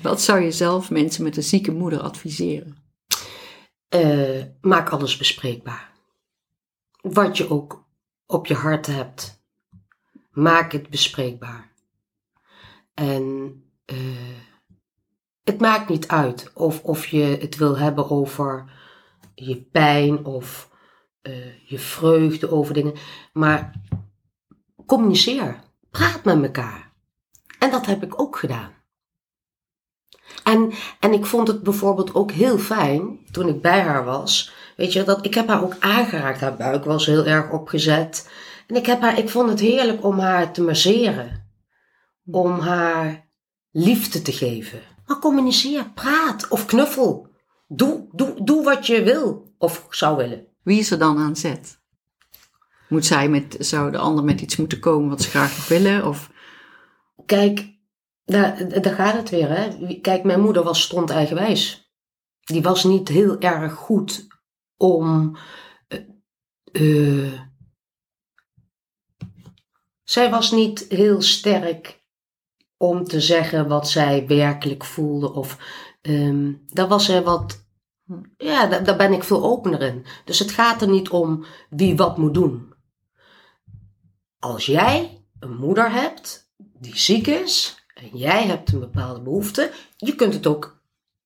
Wat 0.00 0.20
zou 0.20 0.40
je 0.40 0.52
zelf 0.52 0.90
mensen 0.90 1.22
met 1.22 1.36
een 1.36 1.42
zieke 1.42 1.72
moeder 1.72 2.00
adviseren? 2.00 2.76
Eh, 3.88 4.42
maak 4.60 4.88
alles 4.90 5.16
bespreekbaar. 5.16 5.92
Wat 7.00 7.36
je 7.36 7.50
ook 7.50 7.84
op 8.26 8.46
je 8.46 8.54
hart 8.54 8.86
hebt, 8.86 9.42
maak 10.30 10.72
het 10.72 10.90
bespreekbaar. 10.90 11.72
En 12.94 13.54
eh, 13.84 13.96
het 15.44 15.60
maakt 15.60 15.88
niet 15.88 16.08
uit 16.08 16.50
of, 16.54 16.82
of 16.82 17.06
je 17.06 17.22
het 17.22 17.56
wil 17.56 17.78
hebben 17.78 18.10
over 18.10 18.70
je 19.36 19.56
pijn 19.56 20.24
of 20.24 20.70
eh, 21.22 21.68
je 21.68 21.78
vreugde 21.78 22.50
over 22.50 22.74
dingen, 22.74 22.94
maar 23.32 23.72
communiceer, 24.86 25.60
praat 25.90 26.24
met 26.24 26.42
elkaar. 26.42 26.92
En 27.58 27.70
dat 27.70 27.86
heb 27.86 28.02
ik 28.02 28.20
ook 28.20 28.38
gedaan. 28.38 28.74
En, 30.44 30.72
en 31.00 31.12
ik 31.12 31.26
vond 31.26 31.48
het 31.48 31.62
bijvoorbeeld 31.62 32.14
ook 32.14 32.30
heel 32.30 32.58
fijn 32.58 33.18
toen 33.30 33.48
ik 33.48 33.62
bij 33.62 33.80
haar 33.80 34.04
was. 34.04 34.52
Weet 34.76 34.92
je, 34.92 35.02
dat 35.02 35.24
ik 35.24 35.34
heb 35.34 35.48
haar 35.48 35.62
ook 35.62 35.76
aangeraakt. 35.80 36.40
Haar 36.40 36.56
buik 36.56 36.84
was 36.84 37.06
heel 37.06 37.24
erg 37.24 37.50
opgezet. 37.50 38.30
En 38.66 38.76
ik, 38.76 38.86
heb 38.86 39.00
haar, 39.00 39.18
ik 39.18 39.28
vond 39.28 39.48
het 39.48 39.60
heerlijk 39.60 40.04
om 40.04 40.18
haar 40.18 40.52
te 40.52 40.62
masseren. 40.62 41.50
Om 42.30 42.58
haar 42.58 43.28
liefde 43.70 44.22
te 44.22 44.32
geven. 44.32 44.80
Maar 45.06 45.18
communiceer, 45.18 45.90
praat 45.94 46.48
of 46.48 46.66
knuffel. 46.66 47.25
Doe, 47.66 48.08
doe, 48.12 48.44
doe 48.44 48.64
wat 48.64 48.86
je 48.86 49.02
wil 49.02 49.54
of 49.58 49.86
zou 49.90 50.16
willen. 50.16 50.46
Wie 50.62 50.78
is 50.78 50.90
er 50.90 50.98
dan 50.98 51.18
aan 51.18 51.36
zet? 51.36 51.80
Moet 52.88 53.06
zij 53.06 53.28
met, 53.28 53.56
zou 53.58 53.90
de 53.90 53.98
ander 53.98 54.24
met 54.24 54.40
iets 54.40 54.56
moeten 54.56 54.80
komen 54.80 55.08
wat 55.08 55.22
ze 55.22 55.30
graag 55.30 55.68
willen? 55.68 56.06
Of, 56.06 56.30
Kijk, 57.26 57.74
daar, 58.24 58.80
daar 58.82 58.94
gaat 58.94 59.14
het 59.14 59.30
weer. 59.30 59.48
Hè? 59.48 59.94
Kijk, 60.00 60.24
mijn 60.24 60.40
moeder 60.40 60.62
was 60.62 60.82
stond 60.82 61.10
eigenwijs. 61.10 61.90
Die 62.40 62.62
was 62.62 62.84
niet 62.84 63.08
heel 63.08 63.38
erg 63.40 63.72
goed 63.72 64.26
om. 64.76 65.36
eh, 65.88 66.00
eh, 67.26 67.40
zij 70.04 70.30
was 70.30 70.50
niet 70.50 70.86
heel 70.88 71.22
sterk 71.22 72.04
om 72.76 73.04
te 73.04 73.20
zeggen 73.20 73.68
wat 73.68 73.90
zij 73.90 74.26
werkelijk 74.26 74.84
voelde. 74.84 75.32
Of 75.32 75.58
ehm, 76.06 76.52
daar 76.66 76.88
was 76.88 77.04
zij 77.04 77.22
wat. 77.22 77.64
Ja, 78.36 78.66
daar, 78.66 78.96
ben 78.96 79.12
ik 79.12 79.24
veel 79.24 79.42
opener 79.42 79.82
in. 79.82 80.06
Dus 80.24 80.38
het 80.38 80.50
gaat 80.50 80.82
er 80.82 80.88
niet 80.88 81.08
om 81.08 81.44
wie 81.70 81.96
wat 81.96 82.18
moet 82.18 82.34
doen. 82.34 82.74
Als 84.38 84.66
jij 84.66 85.24
een 85.40 85.56
moeder 85.56 85.92
hebt 85.92 86.52
die 86.56 86.98
ziek 86.98 87.26
is 87.26 87.84
en 87.94 88.18
jij 88.18 88.46
hebt 88.46 88.72
een 88.72 88.80
bepaalde 88.80 89.20
behoefte, 89.20 89.72
je 89.96 90.14
kunt 90.14 90.34
het 90.34 90.46
ook 90.46 90.82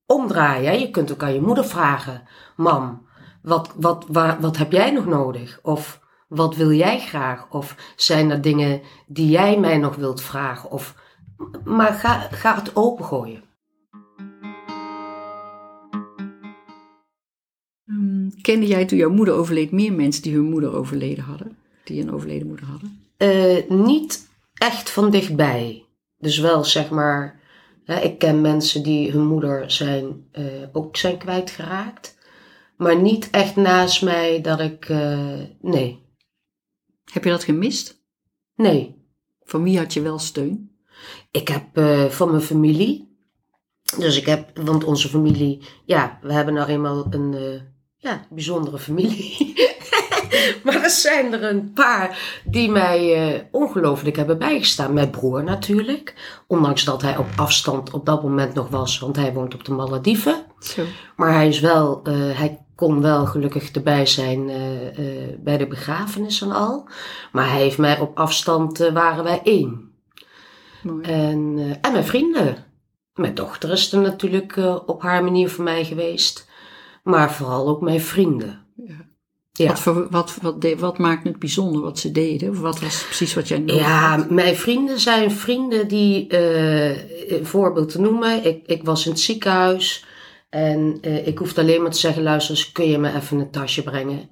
omdraaien. 0.07 0.81
Je 0.81 0.91
kunt 0.91 1.13
ook 1.13 1.23
aan 1.23 1.35
je 1.35 1.41
moeder 1.41 1.65
vragen: 1.65 2.23
Mam, 2.57 3.07
wat, 3.43 3.73
wat, 3.77 4.05
waar, 4.09 4.41
wat 4.41 4.57
heb 4.57 4.73
jij 4.73 4.91
nog 4.91 5.07
nodig? 5.07 5.59
Of 5.63 6.01
wat 6.29 6.57
wil 6.57 6.73
jij 6.73 7.01
graag? 7.01 7.51
Of 7.51 7.95
zijn 7.97 8.31
er 8.31 8.41
dingen 8.41 8.83
die 9.07 9.29
jij 9.29 9.59
mij 9.59 9.79
nog 9.79 9.97
wilt 9.97 10.21
vragen? 10.21 10.71
Of, 10.71 10.95
maar 11.65 11.93
ga, 11.93 12.19
ga 12.19 12.55
het 12.55 12.77
opengooien. 12.77 13.50
Kende 18.41 18.67
jij 18.67 18.85
toen 18.85 18.99
jouw 18.99 19.11
moeder 19.11 19.35
overleed 19.35 19.71
meer 19.71 19.93
mensen 19.93 20.23
die 20.23 20.35
hun 20.35 20.51
moeder 20.51 20.75
overleden 20.75 21.25
hadden? 21.25 21.57
Die 21.85 22.03
een 22.03 22.13
overleden 22.13 22.47
moeder 22.47 22.67
hadden? 22.67 23.05
Eh, 23.17 23.69
niet 23.69 24.29
echt 24.55 24.91
van 24.91 25.11
dichtbij. 25.11 25.85
Dus 26.19 26.39
wel 26.39 26.65
zeg 26.65 26.91
maar, 26.91 27.41
hè, 27.85 28.01
ik 28.01 28.19
ken 28.19 28.41
mensen 28.41 28.83
die 28.83 29.11
hun 29.11 29.27
moeder 29.27 29.71
zijn, 29.71 30.27
eh, 30.33 30.45
ook 30.73 30.97
zijn 30.97 31.19
kwijtgeraakt. 31.19 32.19
Maar 32.77 33.01
niet 33.01 33.31
echt 33.31 33.57
naast 33.57 34.03
mij 34.03 34.41
dat 34.41 34.61
ik, 34.61 34.89
eh, 34.89 35.41
nee, 35.61 36.09
Heb 37.13 37.25
je 37.25 37.31
dat 37.31 37.45
gemist? 37.45 38.03
nee. 38.55 38.99
Van 39.43 39.63
wie 39.63 39.79
had 39.79 39.93
je 39.93 40.01
wel 40.03 40.19
steun? 40.19 40.71
Ik 41.31 41.49
heb 41.49 41.65
van 42.13 42.31
mijn 42.31 42.43
familie, 42.43 43.17
dus 43.99 44.17
ik 44.17 44.27
heb, 44.27 44.59
want 44.59 44.85
onze 44.85 45.09
familie, 45.09 45.63
ja, 45.85 46.19
we 46.23 46.33
hebben 46.33 46.55
nou 46.55 46.69
eenmaal 46.69 47.07
een 47.11 47.35
ja, 48.01 48.27
bijzondere 48.31 48.79
familie. 48.79 49.55
maar 50.65 50.83
er 50.83 50.91
zijn 50.91 51.33
er 51.33 51.45
een 51.45 51.73
paar 51.73 52.41
die 52.45 52.71
mij 52.71 53.15
eh, 53.15 53.41
ongelooflijk 53.51 54.17
hebben 54.17 54.39
bijgestaan. 54.39 54.93
Mijn 54.93 55.11
broer 55.11 55.45
natuurlijk, 55.45 56.15
ondanks 56.47 56.85
dat 56.85 57.03
hij 57.03 57.17
op 57.17 57.27
afstand 57.37 57.91
op 57.91 58.07
dat 58.07 58.23
moment 58.23 58.55
nog 58.55 58.69
was, 58.69 58.99
want 58.99 59.17
hij 59.17 59.33
woont 59.33 59.55
op 59.55 59.65
de 59.65 59.73
Malediven. 59.73 60.45
Zo. 60.59 60.83
Maar 61.17 61.33
hij 61.33 61.49
is 61.49 61.61
wel, 61.61 62.01
eh, 62.03 62.15
hij 62.15 62.59
kon 62.75 63.01
wel 63.01 63.27
gelukkig 63.27 63.71
erbij 63.71 64.07
zijn 64.07 64.49
eh, 64.49 64.59
bij 65.39 65.57
de 65.57 65.67
begrafenis 65.67 66.43
en 66.43 66.53
al. 66.53 66.89
Maar 67.33 67.51
hij 67.51 67.61
heeft 67.61 67.79
mij 67.79 67.99
op 67.99 68.19
afstand, 68.19 68.79
waren 68.79 69.25
wij 69.25 69.41
één. 69.45 69.93
Mooi. 70.83 71.03
En, 71.03 71.79
en 71.81 71.93
mijn 71.93 72.05
vrienden. 72.05 72.57
Mijn 73.15 73.35
dochter 73.35 73.71
is 73.71 73.93
er 73.93 74.01
natuurlijk 74.01 74.57
op 74.87 75.03
haar 75.03 75.25
manier 75.25 75.51
voor 75.51 75.65
mij 75.65 75.85
geweest. 75.85 76.49
Maar 77.03 77.33
vooral 77.33 77.69
ook 77.69 77.81
mijn 77.81 78.01
vrienden. 78.01 78.67
Ja. 78.87 79.09
Ja, 79.53 79.67
Wat, 79.69 79.81
voor, 79.81 80.07
wat, 80.11 80.39
wat, 80.43 80.61
de- 80.63 80.77
wat 80.77 80.99
maakt 80.99 81.25
het 81.27 81.39
bijzonder 81.39 81.81
wat 81.83 81.99
ze 81.99 82.11
deden? 82.13 82.51
Of 82.51 82.61
wat 82.61 82.81
was 82.81 83.05
precies 83.05 83.35
wat 83.35 83.49
jij 83.49 83.59
nodig 83.59 83.77
ja 83.77 84.17
had? 84.17 84.31
mijn 84.31 84.57
vrienden 84.57 85.01
zijn 85.01 85.31
vrienden 85.31 85.89
die, 85.89 86.27
eh, 86.29 87.31
een 87.39 87.47
voorbeeld 87.47 87.89
te 87.89 88.01
noemen. 88.01 88.45
Ik, 88.45 88.67
ik 88.67 88.85
was 88.85 89.05
in 89.05 89.11
het 89.11 89.21
ziekenhuis. 89.21 90.05
En 90.51 90.99
eh, 91.01 91.27
ik 91.27 91.39
hoefde 91.39 91.61
alleen 91.61 91.83
maar 91.83 91.91
te 91.91 91.99
zeggen, 91.99 92.23
luister 92.23 92.55
eens, 92.55 92.73
kun 92.73 92.89
je 92.89 92.99
me 92.99 93.15
even 93.15 93.39
een 93.39 93.51
tasje 93.51 93.83
brengen? 93.83 94.29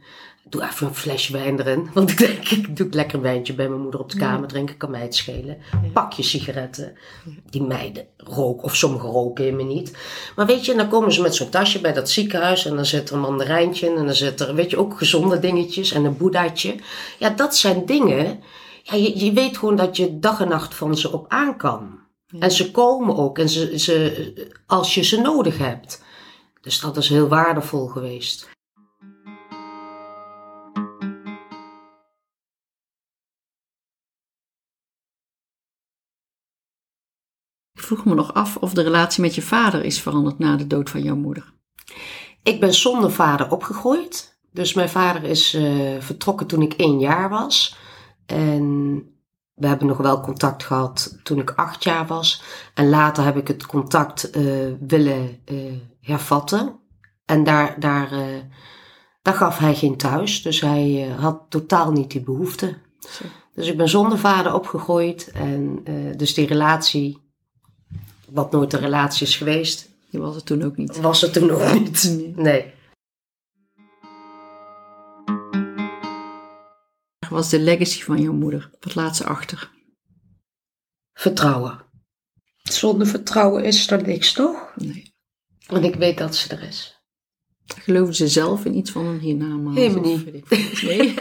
Doe 0.48 0.62
even 0.62 0.87
een 0.87 0.94
flesje 0.94 1.32
wijn 1.32 1.61
erin. 1.61 1.90
Want 1.94 2.11
ik 2.11 2.18
denk, 2.18 2.48
ik 2.48 2.76
doe 2.76 2.88
lekker 2.90 3.16
een 3.16 3.22
wijntje 3.22 3.54
bij 3.54 3.68
mijn 3.68 3.80
moeder 3.80 4.00
op 4.00 4.11
de 4.11 4.18
kamer 4.18 4.48
drinken, 4.48 4.76
kan 4.76 4.90
mij 4.90 5.00
het 5.00 5.14
schelen. 5.14 5.58
Pak 5.92 6.12
je 6.12 6.22
sigaretten. 6.22 6.96
Die 7.50 7.62
meiden 7.62 8.06
roken, 8.16 8.64
of 8.64 8.76
sommigen 8.76 9.08
roken 9.08 9.44
helemaal 9.44 9.66
niet. 9.66 9.96
Maar 10.37 10.46
weet 10.46 10.64
je, 10.64 10.74
dan 10.74 10.88
komen 10.88 11.12
ze 11.12 11.22
met 11.22 11.34
zo'n 11.34 11.48
tasje 11.48 11.80
bij 11.80 11.92
dat 11.92 12.11
ziekenhuis 12.11 12.66
en 12.66 12.74
dan 12.74 12.87
zit 12.87 13.08
er 13.08 13.14
een 13.14 13.20
mandarijntje 13.20 13.87
in 13.87 13.96
en 13.96 14.04
dan 14.04 14.14
zit 14.14 14.40
er, 14.40 14.54
weet 14.54 14.70
je, 14.70 14.78
ook 14.78 14.98
gezonde 14.98 15.38
dingetjes 15.38 15.92
en 15.92 16.04
een 16.04 16.16
boeddhaatje. 16.16 16.74
Ja, 17.18 17.30
dat 17.30 17.56
zijn 17.56 17.87
dingen, 17.87 18.40
ja, 18.82 18.94
je, 18.96 19.24
je 19.24 19.32
weet 19.32 19.58
gewoon 19.58 19.76
dat 19.76 19.96
je 19.96 20.18
dag 20.18 20.40
en 20.40 20.48
nacht 20.48 20.74
van 20.74 20.96
ze 20.96 21.12
op 21.12 21.24
aan 21.28 21.56
kan. 21.56 21.98
En 22.38 22.50
ze 22.50 22.70
komen 22.70 23.16
ook 23.16 23.38
en 23.38 23.48
ze, 23.48 23.78
ze, 23.78 24.50
als 24.66 24.94
je 24.94 25.02
ze 25.02 25.20
nodig 25.20 25.58
hebt. 25.58 26.02
Dus 26.61 26.80
dat 26.80 26.96
is 26.96 27.08
heel 27.08 27.28
waardevol 27.28 27.87
geweest. 27.87 28.48
Vroeg 37.88 38.05
me 38.05 38.14
nog 38.14 38.35
af 38.35 38.57
of 38.57 38.72
de 38.72 38.83
relatie 38.83 39.22
met 39.22 39.35
je 39.35 39.42
vader 39.42 39.85
is 39.85 40.01
veranderd 40.01 40.38
na 40.38 40.57
de 40.57 40.66
dood 40.66 40.90
van 40.90 41.03
jouw 41.03 41.16
moeder. 41.16 41.53
Ik 42.42 42.61
ben 42.61 42.74
zonder 42.74 43.12
vader 43.12 43.51
opgegroeid. 43.51 44.38
Dus 44.53 44.74
mijn 44.74 44.88
vader 44.88 45.24
is 45.24 45.55
eh, 45.55 45.64
vertrokken 45.98 46.46
toen 46.46 46.62
ik 46.62 46.72
één 46.72 46.98
jaar 46.98 47.29
was. 47.29 47.77
En 48.27 48.96
we 49.55 49.66
hebben 49.66 49.87
nog 49.87 49.96
wel 49.96 50.20
contact 50.20 50.64
gehad 50.64 51.18
toen 51.22 51.38
ik 51.38 51.51
acht 51.51 51.85
jaar 51.85 52.07
was. 52.07 52.42
En 52.74 52.88
later 52.88 53.24
heb 53.24 53.37
ik 53.37 53.48
het 53.48 53.66
contact 53.66 54.31
eh, 54.31 54.44
willen 54.81 55.40
eh, 55.44 55.57
hervatten. 56.01 56.81
En 57.24 57.44
daar, 57.44 57.81
daar, 57.81 58.11
daar 59.22 59.35
gaf 59.35 59.59
hij 59.59 59.74
geen 59.74 59.96
thuis. 59.96 60.42
Dus 60.42 60.61
hij 60.61 61.14
had 61.18 61.42
totaal 61.48 61.92
niet 61.92 62.11
die 62.11 62.22
behoefte. 62.22 62.79
Zo. 62.98 63.24
Dus 63.55 63.68
ik 63.68 63.77
ben 63.77 63.88
zonder 63.88 64.18
vader 64.18 64.55
opgegroeid. 64.55 65.31
En 65.31 65.85
dus 66.16 66.35
die 66.35 66.46
relatie, 66.46 67.28
wat 68.31 68.53
nooit 68.53 68.73
een 68.73 68.81
relatie 68.81 69.27
is 69.27 69.37
geweest, 69.37 69.88
Die 70.11 70.21
was 70.21 70.35
het 70.35 70.47
toen 70.47 70.62
ook 70.62 70.77
niet. 70.77 71.01
was 71.01 71.23
er 71.23 71.33
toen 71.33 71.47
nog 71.47 71.75
niet. 71.75 72.05
Nee. 72.05 72.33
Nee. 72.37 72.77
Wat 77.19 77.31
was 77.31 77.49
de 77.51 77.61
legacy 77.61 78.03
van 78.03 78.21
jouw 78.23 78.33
moeder? 78.33 78.71
Wat 78.81 78.95
laat 78.95 79.17
ze 79.17 79.25
achter? 79.25 79.71
Vertrouwen. 81.12 81.81
Zonder 82.62 83.07
vertrouwen 83.07 83.64
is 83.64 83.91
er 83.91 84.03
niks, 84.07 84.33
toch? 84.33 84.73
Nee. 84.77 85.12
Want 85.67 85.85
ik 85.85 85.95
weet 85.95 86.19
dat 86.19 86.37
ze 86.37 86.57
er 86.57 86.62
is. 86.62 86.97
Geloofde 87.67 88.14
ze 88.14 88.29
zelf 88.29 88.64
in 88.64 88.77
iets 88.77 88.91
van 88.91 89.07
een 89.07 89.19
hiernamaals? 89.21 89.77
Helemaal 89.77 90.12
of 90.12 90.25
niet. 90.33 90.83
Nee. 90.83 91.14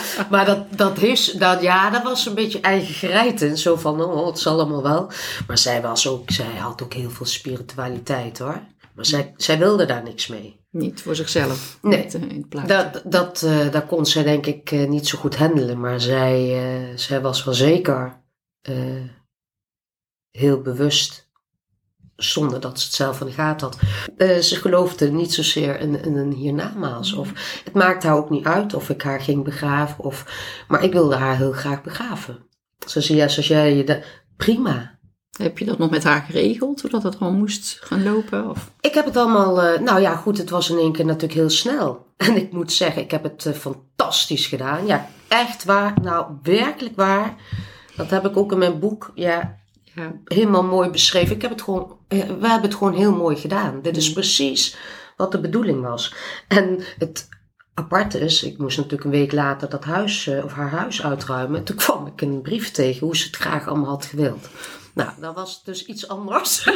Maar 0.30 0.44
dat, 0.44 0.58
dat, 0.76 0.98
heeft, 0.98 1.38
dat, 1.38 1.62
ja, 1.62 1.90
dat 1.90 2.02
was 2.02 2.26
een 2.26 2.34
beetje 2.34 2.60
eigen 2.60 2.94
gereid. 2.94 3.42
En 3.42 3.58
zo 3.58 3.76
van, 3.76 4.00
oh, 4.00 4.26
het 4.26 4.38
zal 4.38 4.52
allemaal 4.52 4.82
wel. 4.82 5.10
Maar 5.46 5.58
zij, 5.58 5.82
was 5.82 6.08
ook, 6.08 6.30
zij 6.30 6.56
had 6.58 6.82
ook 6.82 6.94
heel 6.94 7.10
veel 7.10 7.26
spiritualiteit, 7.26 8.38
hoor. 8.38 8.60
Maar 8.94 9.06
zij, 9.06 9.34
zij 9.36 9.58
wilde 9.58 9.84
daar 9.84 10.02
niks 10.02 10.26
mee. 10.26 10.60
niet 10.70 11.02
voor 11.02 11.16
zichzelf. 11.16 11.78
Nee. 11.82 12.02
Niet, 12.02 12.14
eh, 12.14 12.22
in 12.22 12.28
het 12.28 12.48
plaatje. 12.48 12.68
Dat, 12.68 13.02
dat, 13.04 13.42
eh, 13.42 13.70
dat 13.70 13.86
kon 13.86 14.06
zij 14.06 14.22
denk 14.22 14.46
ik 14.46 14.70
eh, 14.70 14.88
niet 14.88 15.08
zo 15.08 15.18
goed 15.18 15.36
handelen. 15.36 15.80
Maar 15.80 16.00
zij, 16.00 16.92
zij 16.96 17.20
was 17.20 17.44
wel 17.44 17.54
zeker 17.54 18.20
heel 20.30 20.60
bewust. 20.60 21.30
Zonder 22.24 22.60
dat 22.60 22.80
ze 22.80 22.86
het 22.86 22.94
zelf 22.94 23.20
in 23.20 23.26
de 23.26 23.32
gaten 23.32 23.66
had. 23.66 23.78
Eh, 24.16 24.38
ze 24.38 24.56
geloofde 24.56 25.10
niet 25.10 25.32
zozeer 25.34 25.80
in, 25.80 26.04
in 26.04 26.16
een 26.16 26.32
hiernamaals. 26.32 27.12
Of, 27.12 27.60
het 27.64 27.74
maakte 27.74 28.06
haar 28.06 28.16
ook 28.16 28.30
niet 28.30 28.44
uit 28.44 28.74
of 28.74 28.90
ik 28.90 29.02
haar 29.02 29.20
ging 29.20 29.44
begraven. 29.44 30.04
Of, 30.04 30.24
maar 30.68 30.84
ik 30.84 30.92
wilde 30.92 31.14
haar 31.16 31.36
heel 31.36 31.52
graag 31.52 31.82
begraven. 31.82 32.38
Ze 32.86 33.00
zei, 33.00 33.18
ja, 33.18 33.28
zoals 33.28 33.48
jij 33.48 33.76
je... 33.76 33.84
de- 33.84 34.02
prima. 34.36 34.98
Heb 35.38 35.58
je 35.58 35.64
dat 35.64 35.78
nog 35.78 35.90
met 35.90 36.04
haar 36.04 36.22
geregeld? 36.22 36.80
Hoe 36.80 36.90
dat 36.90 37.02
het 37.02 37.20
allemaal 37.20 37.38
moest 37.38 37.78
gaan 37.80 38.02
lopen? 38.02 38.48
Of? 38.50 38.70
Ik 38.80 38.94
heb 38.94 39.04
het 39.04 39.16
allemaal, 39.16 39.62
eh, 39.62 39.80
nou 39.80 40.00
ja, 40.00 40.16
goed, 40.16 40.38
het 40.38 40.50
was 40.50 40.70
in 40.70 40.78
één 40.78 40.92
keer 40.92 41.04
natuurlijk 41.04 41.32
heel 41.32 41.50
snel. 41.50 42.06
En 42.16 42.36
ik 42.36 42.52
moet 42.52 42.72
zeggen, 42.72 43.02
ik 43.02 43.10
heb 43.10 43.22
het 43.22 43.46
eh, 43.46 43.52
fantastisch 43.52 44.46
gedaan. 44.46 44.86
Ja, 44.86 45.08
echt 45.28 45.64
waar. 45.64 45.94
Nou, 46.02 46.26
werkelijk 46.42 46.96
waar. 46.96 47.34
Dat 47.96 48.10
heb 48.10 48.26
ik 48.26 48.36
ook 48.36 48.52
in 48.52 48.58
mijn 48.58 48.78
boek, 48.78 49.12
ja, 49.14 49.56
Ja. 49.94 50.12
helemaal 50.24 50.64
mooi 50.64 50.90
beschreven. 50.90 51.34
Ik 51.34 51.42
heb 51.42 51.50
het 51.50 51.62
gewoon, 51.62 51.98
eh, 52.08 52.18
we 52.18 52.48
hebben 52.48 52.62
het 52.70 52.74
gewoon 52.74 52.94
heel 52.94 53.14
mooi 53.14 53.36
gedaan. 53.36 53.82
Dit 53.82 53.96
is 53.96 54.12
precies 54.12 54.76
wat 55.16 55.32
de 55.32 55.40
bedoeling 55.40 55.82
was. 55.82 56.14
En 56.48 56.82
het 56.98 57.28
aparte 57.74 58.18
is, 58.20 58.42
ik 58.42 58.58
moest 58.58 58.76
natuurlijk 58.76 59.04
een 59.04 59.10
week 59.10 59.32
later 59.32 59.68
dat 59.68 59.84
huis, 59.84 60.26
eh, 60.26 60.44
of 60.44 60.52
haar 60.52 60.70
huis 60.70 61.02
uitruimen. 61.02 61.58
En 61.58 61.64
toen 61.64 61.76
kwam 61.84 62.06
ik 62.06 62.20
een 62.20 62.42
brief 62.42 62.70
tegen 62.70 63.06
hoe 63.06 63.16
ze 63.16 63.26
het 63.26 63.36
graag 63.36 63.66
allemaal 63.68 63.88
had 63.88 64.04
gewild. 64.04 64.48
Nou, 64.94 65.10
dat 65.20 65.34
was 65.34 65.64
dus 65.64 65.84
iets 65.84 66.08
anders. 66.08 66.64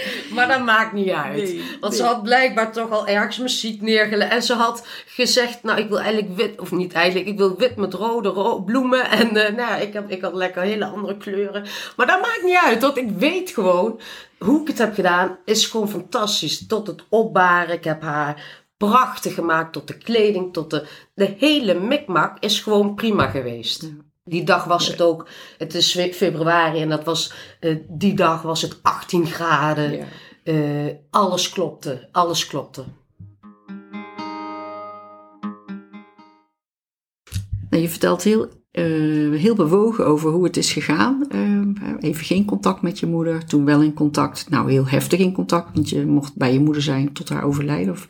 maar 0.34 0.48
dat 0.48 0.64
maakt 0.64 0.92
niet 0.92 1.10
uit. 1.10 1.36
Nee, 1.42 1.62
Want 1.80 1.92
nee. 1.92 2.02
ze 2.02 2.06
had 2.06 2.22
blijkbaar 2.22 2.72
toch 2.72 2.90
al 2.90 3.06
ergens 3.06 3.38
muziek 3.38 3.80
neergelegd. 3.80 4.30
En 4.32 4.42
ze 4.42 4.54
had 4.54 4.86
gezegd, 5.06 5.62
nou 5.62 5.80
ik 5.80 5.88
wil 5.88 6.00
eigenlijk 6.00 6.36
wit, 6.36 6.60
of 6.60 6.70
niet 6.70 6.92
eigenlijk, 6.92 7.28
ik 7.28 7.38
wil 7.38 7.56
wit 7.56 7.76
met 7.76 7.94
rode 7.94 8.28
ro- 8.28 8.60
bloemen. 8.60 9.10
En 9.10 9.36
eh, 9.46 9.54
nou, 9.54 9.82
ik, 9.82 9.92
heb, 9.92 10.10
ik 10.10 10.22
had 10.22 10.34
lekker 10.34 10.62
hele 10.62 10.84
andere 10.84 11.16
kleuren. 11.16 11.64
Maar 11.96 12.06
dat 12.06 12.20
maakt 12.20 12.42
niet 12.44 12.60
uit, 12.64 12.82
want 12.82 12.96
ik 12.96 13.10
weet 13.10 13.50
gewoon, 13.50 14.00
hoe 14.38 14.60
ik 14.60 14.66
het 14.68 14.78
heb 14.78 14.94
gedaan, 14.94 15.38
is 15.44 15.66
gewoon 15.66 15.88
fantastisch. 15.88 16.66
Tot 16.66 16.86
het 16.86 17.04
opbaren, 17.08 17.74
ik 17.74 17.84
heb 17.84 18.02
haar 18.02 18.60
prachtig 18.76 19.34
gemaakt, 19.34 19.72
tot 19.72 19.88
de 19.88 19.98
kleding, 19.98 20.52
tot 20.52 20.70
de, 20.70 20.86
de 21.14 21.34
hele 21.38 21.74
mikmak 21.74 22.36
is 22.38 22.60
gewoon 22.60 22.94
prima 22.94 23.26
geweest. 23.26 23.82
Ja. 23.82 23.88
Die 24.24 24.44
dag 24.44 24.64
was 24.64 24.86
het 24.86 25.00
ook, 25.02 25.28
het 25.58 25.74
is 25.74 25.92
fe- 25.92 26.12
februari 26.12 26.80
en 26.80 26.88
dat 26.88 27.04
was, 27.04 27.32
die 27.88 28.14
dag 28.14 28.42
was 28.42 28.62
het 28.62 28.78
18 28.82 29.26
graden. 29.26 29.92
Ja. 29.92 30.04
Eh, 30.44 30.94
alles 31.10 31.48
klopte, 31.48 32.08
alles 32.12 32.46
klopte. 32.46 32.84
Nou, 37.70 37.82
je 37.82 37.88
vertelt 37.88 38.22
heel, 38.22 38.48
eh, 38.70 38.84
heel 39.40 39.54
bewogen 39.54 40.06
over 40.06 40.30
hoe 40.30 40.44
het 40.44 40.56
is 40.56 40.72
gegaan. 40.72 41.26
Eh, 41.30 42.10
even 42.10 42.24
geen 42.24 42.44
contact 42.44 42.82
met 42.82 42.98
je 42.98 43.06
moeder, 43.06 43.44
toen 43.46 43.64
wel 43.64 43.82
in 43.82 43.94
contact. 43.94 44.50
Nou, 44.50 44.70
heel 44.70 44.86
heftig 44.86 45.18
in 45.18 45.32
contact, 45.32 45.74
want 45.74 45.88
je 45.88 46.06
mocht 46.06 46.36
bij 46.36 46.52
je 46.52 46.60
moeder 46.60 46.82
zijn 46.82 47.12
tot 47.12 47.28
haar 47.28 47.44
overlijden. 47.44 47.92
Of, 47.92 48.06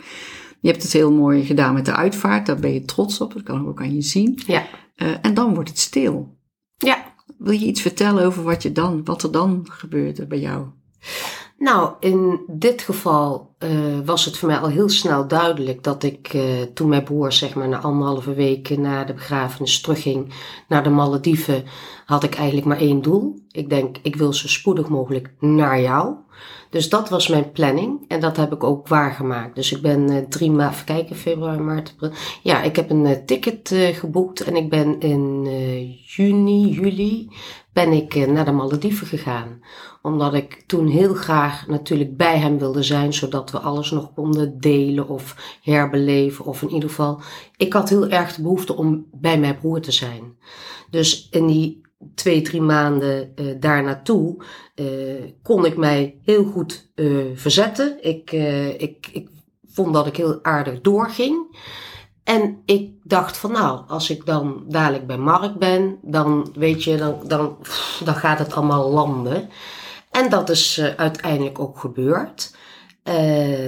je 0.61 0.69
hebt 0.69 0.83
het 0.83 0.93
heel 0.93 1.13
mooi 1.13 1.45
gedaan 1.45 1.75
met 1.75 1.85
de 1.85 1.95
uitvaart, 1.95 2.47
daar 2.47 2.61
ben 2.61 2.73
je 2.73 2.85
trots 2.85 3.21
op, 3.21 3.33
dat 3.33 3.43
kan 3.43 3.61
ik 3.61 3.67
ook 3.67 3.81
aan 3.81 3.95
je 3.95 4.03
zien. 4.03 4.39
Ja. 4.47 4.65
Eh, 4.95 5.09
en 5.23 5.35
dan 5.35 5.55
wordt 5.55 5.69
het 5.69 5.79
stil. 5.79 6.37
Ja, 6.77 7.13
Wil 7.43 7.53
je 7.53 7.67
iets 7.67 7.81
vertellen 7.81 8.25
over 8.25 8.43
wat, 8.43 8.63
je 8.63 8.73
dan, 8.73 9.05
wat 9.05 9.23
er 9.23 9.33
dan 9.33 9.67
gebeurde 9.71 10.27
bij 10.27 10.39
jou? 10.39 10.67
nou, 11.59 11.93
in 12.01 12.41
dit 12.49 12.83
geval 12.83 13.55
eh, 13.59 13.71
was 14.05 14.25
het 14.25 14.37
voor 14.37 14.49
mij 14.49 14.59
al 14.59 14.69
heel 14.69 14.89
snel 14.89 15.29
duidelijk 15.29 15.83
dat 15.83 16.03
ik 16.03 16.29
eh, 16.35 16.43
toen 16.75 16.89
mijn 16.89 17.05
broer 17.05 17.33
zeg 17.33 17.55
maar 17.55 17.69
na 17.69 17.81
anderhalve 17.81 18.35
week 18.35 18.79
na 18.79 19.05
de 19.05 19.15
begrafenis 19.15 19.81
terugging 19.81 20.35
naar 20.69 20.83
de 20.83 20.91
Malediven, 20.91 21.65
had 22.05 22.23
ik 22.23 22.35
eigenlijk 22.35 22.67
maar 22.67 22.79
één 22.79 23.03
doel. 23.03 23.43
Ik 23.51 23.69
denk, 23.69 23.97
ik 24.03 24.17
wil 24.17 24.33
zo 24.33 24.49
spoedig 24.49 24.89
mogelijk 24.89 25.31
naar 25.39 25.81
jou. 25.81 26.15
Dus 26.73 26.89
dat 26.89 27.09
was 27.09 27.29
mijn 27.29 27.51
planning 27.51 28.05
en 28.09 28.21
dat 28.21 28.37
heb 28.37 28.53
ik 28.53 28.65
ook 28.65 28.89
waargemaakt. 28.89 29.55
Dus 29.55 29.73
ik 29.73 29.83
ben 29.83 30.11
eh, 30.11 30.17
drie 30.29 30.51
maanden, 30.51 30.85
kijken, 30.85 31.17
februari, 31.17 31.61
maart, 31.61 31.91
april. 31.91 32.11
Ja, 32.43 32.63
ik 32.63 32.77
heb 32.77 32.91
een 32.91 33.07
eh, 33.07 33.25
ticket 33.27 33.73
eh, 33.73 33.97
geboekt 33.97 34.41
en 34.41 34.57
ik 34.57 34.71
ben 34.71 35.01
in 35.01 35.45
juni, 36.05 36.69
juli, 36.69 37.29
ben 37.73 37.93
ik 37.93 38.27
naar 38.27 38.45
de 38.45 38.53
Malediven 38.53 39.07
gegaan. 39.07 39.63
Omdat 40.03 40.35
ik 40.35 40.63
toen 40.67 40.87
heel 40.87 41.15
graag 41.15 41.67
natuurlijk 41.67 42.17
bij 42.17 42.39
hem 42.39 42.59
wilde 42.59 42.83
zijn, 42.83 43.13
zodat 43.13 43.51
we 43.51 43.59
alles 43.59 43.91
nog 43.91 44.15
konden 44.15 44.61
delen 44.61 45.09
of 45.09 45.57
herbeleven. 45.63 46.45
Of 46.45 46.63
in 46.63 46.71
ieder 46.71 46.89
geval, 46.89 47.21
ik 47.57 47.73
had 47.73 47.89
heel 47.89 48.09
erg 48.09 48.35
de 48.35 48.43
behoefte 48.43 48.77
om 48.77 49.07
bij 49.13 49.39
mijn 49.39 49.59
broer 49.59 49.81
te 49.81 49.93
zijn. 49.93 50.37
Dus 50.91 51.29
in 51.31 51.47
die 51.47 51.82
twee, 52.15 52.43
drie 52.43 52.61
maanden 52.61 53.33
eh, 53.35 53.47
daar 53.61 53.83
naartoe 53.83 54.45
eh, 54.75 54.87
kon 55.43 55.65
ik 55.65 55.77
mij 55.77 56.19
heel 56.25 56.45
goed 56.45 56.91
eh, 56.95 57.07
verzetten. 57.35 57.97
Ik, 58.01 58.33
ik, 58.79 59.09
ik 59.13 59.29
vond 59.67 59.95
dat 59.95 60.07
ik 60.07 60.17
heel 60.17 60.39
aardig 60.43 60.81
doorging. 60.81 61.61
En 62.25 62.63
ik 62.65 62.91
dacht 63.03 63.37
van 63.37 63.53
nou, 63.53 63.81
als 63.89 64.11
ik 64.11 64.27
dan 64.27 64.65
dadelijk 64.69 65.07
bij 65.07 65.19
Mark 65.19 65.59
ben, 65.59 65.99
dan 66.03 66.53
weet 66.55 66.85
je, 66.85 66.97
dan, 66.97 67.17
dan, 67.27 67.57
dan 68.05 68.15
gaat 68.15 68.39
het 68.39 68.53
allemaal 68.53 68.91
landen. 68.91 69.49
En 70.11 70.31
dat 70.31 70.51
is 70.51 70.81
uiteindelijk 70.97 71.59
ook 71.59 71.79
gebeurd. 71.79 72.57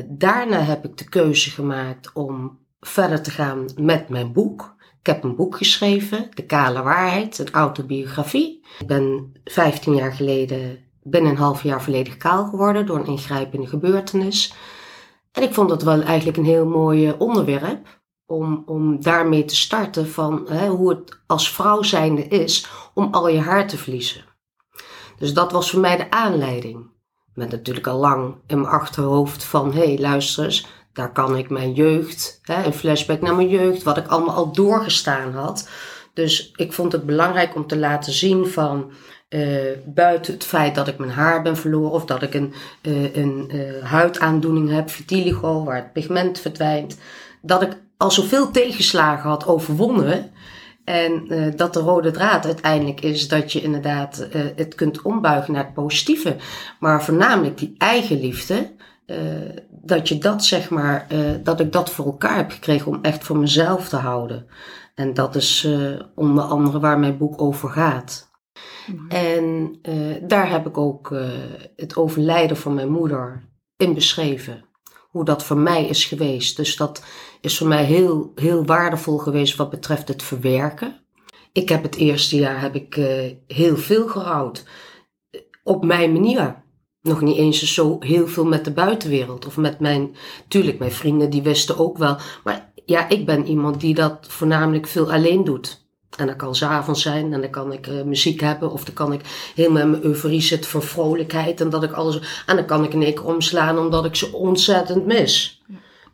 Daarna 0.09 0.61
heb 0.61 0.85
ik 0.85 0.97
de 0.97 1.09
keuze 1.09 1.51
gemaakt 1.51 2.13
om 2.13 2.59
verder 2.81 3.23
te 3.23 3.31
gaan 3.31 3.65
met 3.77 4.09
mijn 4.09 4.33
boek. 4.33 4.74
Ik 5.05 5.13
heb 5.13 5.25
een 5.25 5.37
boek 5.37 5.57
geschreven, 5.57 6.29
De 6.35 6.45
Kale 6.45 6.83
Waarheid, 6.83 7.39
een 7.39 7.51
autobiografie. 7.51 8.65
Ik 8.79 8.87
ben 8.87 9.33
15 9.45 9.95
jaar 9.95 10.13
geleden, 10.13 10.79
binnen 11.03 11.31
een 11.31 11.37
half 11.37 11.63
jaar 11.63 11.83
volledig 11.83 12.17
kaal 12.17 12.45
geworden 12.45 12.87
door 12.87 12.99
een 12.99 13.07
ingrijpende 13.07 13.67
gebeurtenis. 13.67 14.55
En 15.33 15.43
ik 15.43 15.55
vond 15.55 15.69
dat 15.69 15.83
wel 15.83 16.03
eigenlijk 16.03 16.37
een 16.37 16.45
heel 16.45 16.67
mooi 16.67 17.09
eh, 17.09 17.21
onderwerp 17.21 18.01
om, 18.27 18.63
om 18.67 19.03
daarmee 19.03 19.45
te 19.45 19.57
starten 19.57 20.09
van 20.09 20.47
hè, 20.49 20.69
hoe 20.69 20.89
het 20.89 21.21
als 21.27 21.53
vrouw 21.53 21.83
zijnde 21.83 22.23
is 22.23 22.67
om 22.95 23.09
al 23.11 23.29
je 23.29 23.41
haar 23.41 23.69
te 23.69 23.79
verliezen. 23.79 24.25
Dus 25.19 25.35
dat 25.35 25.53
was 25.53 25.71
voor 25.71 25.81
mij 25.81 25.97
de 25.97 26.11
aanleiding. 26.11 26.91
Met 27.35 27.51
natuurlijk 27.51 27.87
al 27.87 27.99
lang 27.99 28.35
in 28.47 28.61
mijn 28.61 28.73
achterhoofd 28.73 29.45
van, 29.45 29.73
hé 29.73 29.85
hey, 29.85 29.99
luister 29.99 30.45
eens, 30.45 30.67
daar 30.95 31.13
kan 31.13 31.37
ik 31.37 31.51
mijn 31.51 31.73
jeugd, 31.73 32.41
hè, 32.43 32.65
een 32.65 32.73
flashback 32.73 33.21
naar 33.21 33.35
mijn 33.35 33.49
jeugd, 33.49 33.83
wat 33.83 33.97
ik 33.97 34.07
allemaal 34.07 34.35
al 34.35 34.53
doorgestaan 34.53 35.33
had. 35.33 35.69
Dus 36.13 36.53
ik 36.57 36.73
vond 36.73 36.93
het 36.93 37.07
belangrijk 37.07 37.55
om 37.55 37.67
te 37.67 37.77
laten 37.77 38.13
zien 38.13 38.47
van, 38.47 38.93
eh, 39.29 39.41
buiten 39.85 40.33
het 40.33 40.45
feit 40.45 40.75
dat 40.75 40.89
ik 40.89 40.99
mijn 40.99 41.11
haar 41.11 41.43
ben 41.43 41.57
verloren 41.57 41.91
of 41.91 42.05
dat 42.05 42.23
ik 42.23 42.35
een, 42.35 42.55
eh, 42.83 43.17
een 43.17 43.51
eh, 43.51 43.91
huidaandoening 43.91 44.71
heb, 44.71 44.91
vitiligo, 44.91 45.65
waar 45.65 45.77
het 45.77 45.93
pigment 45.93 46.41
verdwijnt, 46.41 46.99
dat 47.43 47.63
ik 47.63 47.77
al 47.97 48.11
zoveel 48.11 48.51
tegenslagen 48.51 49.31
had 49.31 49.47
overwonnen. 49.47 50.31
En 50.85 51.27
dat 51.57 51.75
de 51.75 51.81
rode 51.81 52.11
draad 52.11 52.45
uiteindelijk 52.45 53.01
is 53.01 53.29
dat 53.29 53.53
je 53.53 53.63
inderdaad 53.63 54.29
het 54.57 54.75
kunt 54.75 55.03
ombuigen 55.03 55.53
naar 55.53 55.65
het 55.65 55.75
positieve. 55.75 56.37
Maar 56.81 57.05
voornamelijk 57.05 57.59
die 57.59 57.75
eigenliefde, 57.79 58.71
eh, 59.07 59.19
dat 59.69 60.09
je 60.09 60.19
dat 60.19 60.45
zeg 60.45 60.71
maar, 60.71 61.07
eh, 61.09 61.19
dat 61.43 61.61
ik 61.61 61.73
dat 61.73 61.91
voor 61.91 62.05
elkaar 62.05 62.37
heb 62.37 62.51
gekregen 62.51 62.93
om 62.93 62.99
echt 63.03 63.25
voor 63.25 63.39
mezelf 63.39 63.89
te 63.89 63.97
houden. 63.97 64.47
En 64.95 65.15
dat 65.15 65.35
is 65.35 65.65
eh, 65.65 66.01
onder 66.15 66.45
andere 66.45 66.81
waar 66.81 66.99
mijn 66.99 67.19
boek 67.19 67.43
over 67.43 67.69
gaat. 67.69 68.33
En 69.09 69.79
daar 70.23 70.51
heb 70.51 70.67
ik 70.67 70.79
ook 70.79 71.15
het 71.77 71.97
overlijden 71.97 72.57
van 72.57 72.75
mijn 72.75 72.91
moeder 72.91 73.49
in 73.77 73.95
beschreven. 73.95 74.65
Hoe 75.11 75.25
dat 75.25 75.45
voor 75.45 75.57
mij 75.59 75.87
is 75.87 76.05
geweest. 76.05 76.57
Dus 76.57 76.77
dat 76.77 77.05
is 77.41 77.59
voor 77.59 77.67
mij 77.67 77.85
heel, 77.85 78.33
heel 78.35 78.65
waardevol 78.65 79.19
geweest 79.19 79.57
wat 79.57 79.71
betreft 79.71 80.09
het 80.09 80.23
verwerken. 80.23 81.01
Ik 81.53 81.69
heb 81.69 81.83
het 81.83 81.97
eerste 81.97 82.37
jaar 82.37 82.61
heb 82.61 82.75
ik, 82.75 82.95
heel 83.47 83.77
veel 83.77 84.09
gerouwd. 84.09 84.65
Op 85.63 85.85
mijn 85.85 86.13
manier. 86.13 86.64
Nog 87.05 87.21
niet 87.21 87.37
eens 87.37 87.75
zo 87.75 87.97
heel 88.01 88.29
veel 88.29 88.45
met 88.45 88.65
de 88.65 88.71
buitenwereld. 88.73 89.47
Of 89.47 89.57
met 89.57 89.81
mijn, 89.81 90.17
tuurlijk, 90.49 90.79
mijn 90.79 90.93
vrienden 90.93 91.31
die 91.31 91.43
wisten 91.43 91.79
ook 91.79 91.99
wel. 91.99 92.17
Maar 92.45 92.73
ja, 92.85 93.09
ik 93.09 93.27
ben 93.27 93.47
iemand 93.47 93.81
die 93.81 93.95
dat 93.95 94.19
voornamelijk 94.29 94.87
veel 94.87 95.13
alleen 95.13 95.45
doet. 95.45 95.83
En 96.17 96.27
dat 96.27 96.37
kan 96.37 96.55
s'avonds 96.55 97.03
zijn 97.03 97.33
en 97.33 97.41
dan 97.41 97.51
kan 97.51 97.73
ik 97.73 97.87
eh, 97.87 98.03
muziek 98.03 98.41
hebben. 98.41 98.71
Of 98.73 98.85
dan 98.85 98.95
kan 98.95 99.13
ik 99.13 99.21
helemaal 99.55 99.83
in 99.83 99.91
mijn 99.91 100.03
euforie 100.05 100.41
zitten 100.41 100.71
van 100.71 100.83
vrolijkheid. 100.83 101.61
En 101.61 101.71
dat 101.71 101.83
ik 101.83 101.93
alles. 101.93 102.45
En 102.47 102.57
dan 102.57 102.65
kan 102.65 102.85
ik 102.85 102.93
in 102.93 103.03
één 103.03 103.15
keer 103.15 103.25
omslaan 103.25 103.79
omdat 103.79 104.05
ik 104.05 104.15
ze 104.17 104.33
ontzettend 104.33 105.07
mis. 105.07 105.63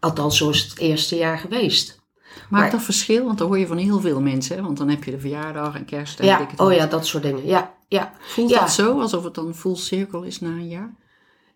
Althans, 0.00 0.37
zo 0.37 0.48
is 0.50 0.61
het 0.61 0.70
het 0.70 0.79
eerste 0.79 1.16
jaar 1.16 1.38
geweest. 1.38 2.00
Maakt 2.24 2.50
Maar- 2.50 2.70
dat 2.70 2.83
verschil? 2.83 3.24
Want 3.24 3.38
dat 3.38 3.48
hoor 3.48 3.59
je 3.59 3.66
van 3.66 3.76
heel 3.76 4.00
veel 4.00 4.20
mensen. 4.20 4.57
Hè? 4.57 4.62
Want 4.62 4.76
dan 4.79 4.88
heb 4.88 5.05
je 5.05 5.11
de 5.11 5.20
verjaardag 5.20 5.74
en 5.74 5.85
kerst 5.85 6.20
en 6.20 6.26
Ja, 6.26 6.40
ik 6.40 6.50
het 6.50 6.61
oh 6.61 6.72
ja, 6.72 6.87
dat 6.87 7.07
soort 7.07 7.22
dingen. 7.22 7.46
Ja, 7.46 7.74
ja. 7.90 8.12
Voelt 8.20 8.50
Ja. 8.50 8.61
dat 8.61 8.70
zo? 8.70 9.00
Alsof 9.00 9.24
het 9.24 9.35
dan 9.35 9.46
een 9.46 9.55
full 9.55 9.76
cirkel 9.76 10.22
is 10.22 10.40
na 10.40 10.48
een 10.48 10.68
jaar? 10.68 10.94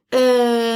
Eh, 0.08 0.20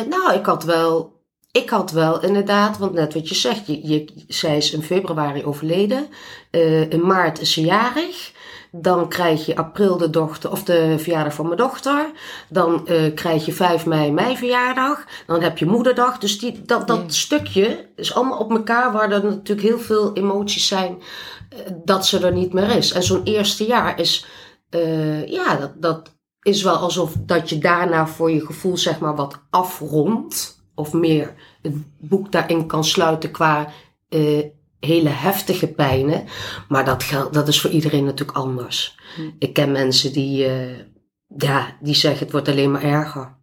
nou, 0.09 0.33
ik 0.35 0.47
had 0.47 0.64
wel. 0.64 1.16
Ik 1.53 1.71
had 1.71 1.90
wel 1.90 2.23
inderdaad, 2.23 2.79
want 2.79 2.92
net 2.92 3.14
wat 3.14 3.29
je 3.29 3.35
zegt, 3.35 3.66
je, 3.66 3.88
je, 3.88 4.25
zij 4.29 4.57
is 4.57 4.73
in 4.73 4.83
februari 4.83 5.44
overleden. 5.44 6.07
Eh, 6.51 6.90
in 6.90 7.07
maart 7.07 7.40
is 7.40 7.53
ze 7.53 7.61
jarig. 7.61 8.33
Dan 8.71 9.09
krijg 9.09 9.47
je 9.47 9.57
april 9.57 9.97
de, 9.97 10.11
dochter, 10.11 10.51
of 10.51 10.62
de 10.62 10.94
verjaardag 10.99 11.35
van 11.35 11.44
mijn 11.47 11.57
dochter. 11.59 12.11
Dan 12.49 12.87
eh, 12.87 13.14
krijg 13.14 13.47
je 13.47 13.53
5 13.53 13.87
mei 13.87 14.11
mijn 14.12 14.37
verjaardag. 14.37 15.05
Dan 15.27 15.42
heb 15.42 15.59
je 15.59 15.66
moederdag. 15.66 16.18
Dus 16.18 16.38
die, 16.38 16.62
dat, 16.62 16.87
dat 16.87 16.99
Ja. 16.99 17.09
stukje 17.09 17.88
is 17.97 18.14
allemaal 18.14 18.38
op 18.38 18.51
elkaar 18.51 18.92
waar 18.92 19.12
er 19.12 19.25
natuurlijk 19.25 19.68
heel 19.68 19.79
veel 19.81 20.12
emoties 20.16 20.66
zijn 20.66 21.03
dat 21.85 22.07
ze 22.07 22.18
er 22.27 22.33
niet 22.33 22.53
meer 22.53 22.71
is. 22.77 22.92
En 22.92 23.03
zo'n 23.03 23.25
eerste 23.25 23.64
jaar 23.66 23.99
is, 24.01 24.27
eh, 24.70 25.26
ja, 25.26 25.57
dat, 25.57 25.83
dat 25.83 26.16
is 26.42 26.62
wel 26.62 26.76
alsof 26.76 27.12
dat 27.18 27.48
je 27.48 27.59
daarna 27.59 28.07
voor 28.07 28.31
je 28.31 28.46
gevoel 28.46 28.76
zeg 28.76 28.98
maar 28.98 29.16
wat 29.16 29.42
afrondt. 29.50 30.57
Of 30.74 30.92
meer 30.92 31.35
het 31.62 31.74
boek 31.98 32.33
daarin 32.33 32.66
kan 32.66 32.85
sluiten 32.85 33.31
qua 33.31 33.72
eh, 34.09 34.44
hele 34.81 35.09
heftige 35.09 35.68
pijnen. 35.68 36.24
Maar 36.68 36.85
dat, 36.85 37.02
geldt, 37.02 37.35
dat 37.35 37.48
is 37.48 37.61
voor 37.61 37.70
iedereen 37.70 38.04
natuurlijk 38.04 38.38
anders. 38.38 38.98
Hm. 39.16 39.31
Ik 39.38 39.52
ken 39.52 39.72
mensen 39.72 40.12
die, 40.12 40.44
eh, 40.44 40.78
ja, 41.37 41.76
die 41.81 41.94
zeggen 41.94 42.22
het 42.22 42.33
wordt 42.33 42.48
alleen 42.48 42.70
maar 42.70 42.83
erger. 42.83 43.37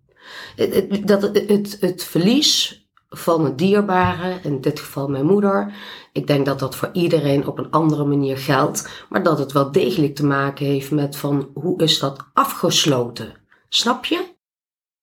Het, 0.56 0.74
het, 0.74 1.08
dat, 1.08 1.22
het, 1.22 1.48
het, 1.48 1.78
het 1.80 2.04
verlies 2.04 2.85
van 3.18 3.46
een 3.46 3.56
dierbare, 3.56 4.40
in 4.44 4.62
dit 4.62 4.80
geval 4.80 5.08
mijn 5.08 5.26
moeder. 5.26 5.74
Ik 6.12 6.28
denk 6.28 6.46
dat 6.46 6.60
dat 6.60 6.76
voor 6.76 6.90
iedereen 6.94 7.48
op 7.48 7.58
een 7.58 7.72
andere 7.72 8.06
manier 8.06 8.38
geldt. 8.38 9.06
Maar 9.10 9.24
dat 9.24 9.40
het 9.40 9.52
wel 9.52 9.72
degelijk 9.72 10.16
te 10.16 10.26
maken 10.26 10.66
heeft 10.66 10.92
met 10.92 11.16
van 11.16 11.50
hoe 11.54 11.82
is 11.82 12.00
dat 12.00 12.26
afgesloten. 12.34 13.34
Snap 13.70 14.06
je? 14.06 14.34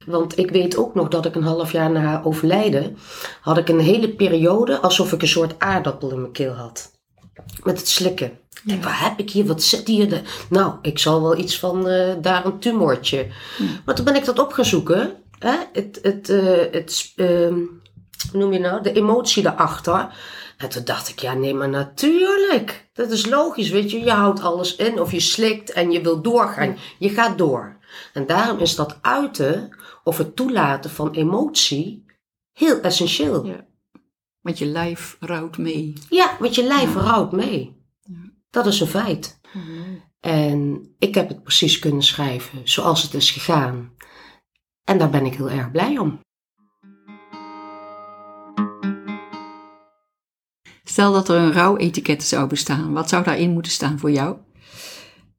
Want 0.07 0.39
ik 0.39 0.51
weet 0.51 0.77
ook 0.77 0.95
nog 0.95 1.09
dat 1.09 1.27
ik 1.27 1.35
een 1.35 1.43
half 1.43 1.73
jaar 1.73 1.91
na 1.91 2.01
haar 2.01 2.25
overlijden, 2.25 2.97
had 3.41 3.59
ik 3.59 3.69
een 3.69 3.81
hele 3.81 4.09
periode 4.15 4.81
alsof 4.81 5.13
ik 5.13 5.23
een 5.23 5.29
soort 5.29 5.59
aardappel 5.59 6.11
in 6.11 6.21
mijn 6.21 6.33
keel 6.33 6.53
had. 6.53 6.91
Met 7.63 7.79
het 7.79 7.89
slikken. 7.89 8.27
Ik 8.27 8.69
denk, 8.69 8.85
wat 8.85 8.93
heb 8.95 9.19
ik 9.19 9.31
hier? 9.31 9.47
Wat 9.47 9.63
zit 9.63 9.89
hier? 9.89 10.09
De... 10.09 10.21
Nou, 10.51 10.75
ik 10.83 10.99
zal 10.99 11.23
wel 11.23 11.37
iets 11.37 11.59
van 11.59 11.89
eh, 11.89 12.15
daar 12.21 12.47
een 12.47 12.59
tumortje. 12.59 13.27
Maar 13.85 13.95
toen 13.95 14.05
ben 14.05 14.17
ik 14.17 14.25
dat 14.25 14.39
op 14.39 14.53
gaan 14.53 14.65
zoeken. 14.65 15.15
Hè? 15.39 15.57
Het, 15.73 15.99
het, 16.03 16.29
eh, 16.29 16.73
het, 16.73 17.13
ehm, 17.17 17.59
noem 18.33 18.53
je 18.53 18.59
nou? 18.59 18.83
De 18.83 18.93
emotie 18.93 19.43
daarachter. 19.43 20.17
En 20.57 20.69
toen 20.69 20.85
dacht 20.85 21.09
ik, 21.09 21.19
ja 21.19 21.35
nee, 21.35 21.55
maar 21.55 21.69
natuurlijk. 21.69 22.91
Dat 22.93 23.11
is 23.11 23.27
logisch, 23.27 23.71
weet 23.71 23.91
je. 23.91 24.01
Je 24.01 24.11
houdt 24.11 24.41
alles 24.41 24.77
in 24.77 25.01
of 25.01 25.13
je 25.13 25.21
slikt 25.21 25.73
en 25.73 25.91
je 25.91 26.01
wil 26.01 26.23
doorgaan. 26.23 26.77
Je 26.99 27.09
gaat 27.09 27.39
door. 27.39 27.77
En 28.13 28.27
daarom 28.27 28.59
is 28.59 28.75
dat 28.75 28.99
uiten 29.01 29.77
of 30.05 30.19
het 30.19 30.37
toelaten 30.37 30.91
van 30.91 31.11
emotie 31.11 32.05
heel 32.53 32.81
essentieel. 32.81 33.47
Ja. 33.47 33.67
Want 34.41 34.59
je 34.59 34.67
lijf 34.67 35.17
rouwt 35.21 35.59
mee. 35.59 35.93
Ja, 36.09 36.37
want 36.39 36.55
je 36.55 36.65
lijf 36.65 36.95
rouwt 36.95 37.33
mee. 37.33 37.81
Dat 38.51 38.67
is 38.67 38.81
een 38.81 38.87
feit. 38.87 39.41
En 40.21 40.89
ik 40.99 41.15
heb 41.15 41.29
het 41.29 41.43
precies 41.43 41.79
kunnen 41.79 42.03
schrijven 42.03 42.61
zoals 42.65 43.03
het 43.03 43.15
is 43.15 43.31
gegaan. 43.31 43.93
En 44.85 44.99
daar 44.99 45.11
ben 45.11 45.27
ik 45.27 45.35
heel 45.35 45.51
erg 45.51 45.71
blij 45.71 45.99
om. 45.99 46.21
Stel 50.93 51.13
dat 51.13 51.29
er 51.29 51.37
een 51.37 51.53
rouwetiket 51.53 52.23
zou 52.23 52.49
bestaan. 52.49 52.93
Wat 52.93 53.09
zou 53.09 53.25
daarin 53.25 53.51
moeten 53.51 53.73
staan 53.73 53.99
voor 53.99 54.11
jou? 54.11 54.37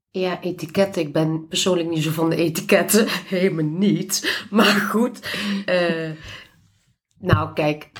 Ja, 0.10 0.42
etiketten. 0.42 1.02
Ik 1.02 1.14
ben 1.14 1.48
persoonlijk 1.48 1.90
niet 1.90 2.04
zo 2.04 2.12
van 2.12 2.30
de 2.30 2.36
etiketten. 2.36 3.08
Helemaal 3.38 3.66
niet. 3.66 4.46
Maar 4.50 4.66
goed. 4.66 5.20
eh, 5.66 6.10
nou, 7.20 7.54
kijk. 7.54 7.92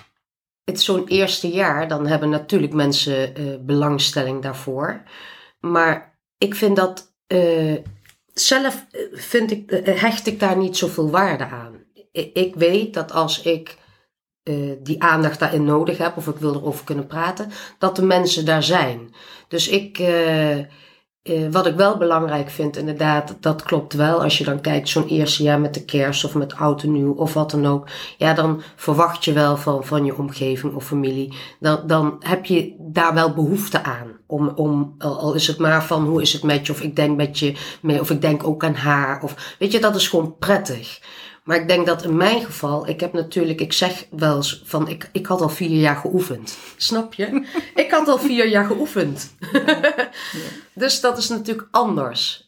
Het 0.64 0.78
is 0.78 0.86
zo'n 0.86 1.08
eerste 1.08 1.48
jaar. 1.48 1.88
Dan 1.88 2.08
hebben 2.08 2.30
natuurlijk 2.30 2.74
mensen 2.74 3.36
eh, 3.36 3.44
belangstelling 3.62 4.42
daarvoor. 4.42 5.04
Maar 5.60 6.20
ik 6.38 6.56
vind 6.56 6.76
dat... 6.76 7.16
eh, 7.28 7.76
zelf 8.34 8.86
vind 9.12 9.52
ik, 9.52 9.82
hecht 9.84 10.28
ik 10.28 10.40
daar 10.40 10.58
niet 10.58 10.78
zoveel 10.78 11.10
waarde 11.10 11.46
aan. 11.46 11.84
Ik 12.34 12.56
weet 12.56 12.94
dat 12.94 13.12
als 13.12 13.42
ik 13.42 13.78
eh, 14.44 14.56
die 14.80 15.04
aandacht 15.04 15.40
daarin 15.40 15.64
nodig 15.64 15.98
heb, 15.98 16.18
of 16.18 16.28
ik 16.28 16.38
wil 16.38 16.54
erover 16.54 16.86
kunnen 16.86 17.08
praten, 17.08 17.52
dat 17.78 17.96
de 17.96 18.06
mensen 18.06 18.46
daar 18.46 18.64
zijn. 18.64 19.14
Dus 19.48 19.68
ik, 19.68 20.00
eh, 20.00 20.60
eh, 20.60 20.66
wat 21.52 21.66
ik 21.66 21.76
wel 21.76 21.98
belangrijk 21.98 22.50
vind, 22.50 22.78
inderdaad, 22.78 23.38
dat 23.40 23.64
klopt 23.64 23.94
wel. 23.94 24.24
Als 24.24 24.38
je 24.38 24.44
dan 24.44 24.62
kijkt, 24.62 24.90
zo'n 24.90 25.08
eerste 25.08 25.44
jaar 25.44 25.60
met 25.60 25.74
de 25.74 25.86
kerst 25.86 26.26
of 26.26 26.36
met 26.36 26.56
oud 26.56 26.84
en 26.84 26.92
nieuw 26.92 27.14
of 27.14 27.34
wat 27.34 27.52
dan 27.52 27.66
ook. 27.66 27.88
Ja, 28.18 28.34
dan 28.34 28.62
verwacht 28.76 29.26
je 29.26 29.34
wel 29.34 29.58
van, 29.58 29.86
van 29.86 30.06
je 30.06 30.18
omgeving 30.18 30.76
of 30.76 30.86
familie. 30.86 31.34
Dan, 31.60 31.80
dan 31.88 32.16
heb 32.20 32.46
je 32.46 32.76
daar 32.80 33.14
wel 33.14 33.34
behoefte 33.34 33.84
aan. 33.84 34.12
Om, 34.28 34.48
om, 34.48 34.96
al 34.98 35.20
al 35.20 35.34
is 35.34 35.48
het 35.48 35.58
maar 35.58 35.84
van 35.84 36.06
hoe 36.06 36.22
is 36.22 36.34
het 36.34 36.44
met 36.44 36.66
je, 36.66 36.74
of 36.74 36.82
ik 36.82 36.96
denk 36.96 37.18
met 37.18 37.40
je 37.40 37.56
mee, 37.82 38.00
of 38.00 38.10
ik 38.10 38.22
denk 38.22 38.48
ook 38.48 38.64
aan 38.64 38.76
haar. 38.76 39.22
Of, 39.22 39.56
weet 39.60 39.72
je, 39.72 39.80
dat 39.80 39.96
is 39.96 40.08
gewoon 40.08 40.36
prettig. 40.40 41.00
Maar 41.44 41.58
ik 41.58 41.68
denk 41.68 41.86
dat 41.86 42.04
in 42.04 42.18
mijn 42.18 42.42
geval, 42.42 42.88
ik 42.88 43.00
heb 43.00 43.14
natuurlijk, 43.14 43.62
ik 43.62 43.74
zeg 43.74 44.08
wel 44.10 44.36
eens 44.36 44.62
van, 44.66 44.88
ik, 44.88 45.10
ik 45.12 45.26
had 45.26 45.42
al 45.42 45.50
vier 45.50 45.80
jaar 45.80 45.96
geoefend. 45.96 46.58
Snap 46.78 47.14
je? 47.14 47.48
ik 47.84 47.92
had 47.92 48.08
al 48.08 48.20
vier 48.20 48.48
jaar 48.48 48.66
geoefend. 48.66 49.36
dus 50.74 51.02
dat 51.02 51.18
is 51.18 51.30
natuurlijk 51.30 51.68
anders. 51.72 52.48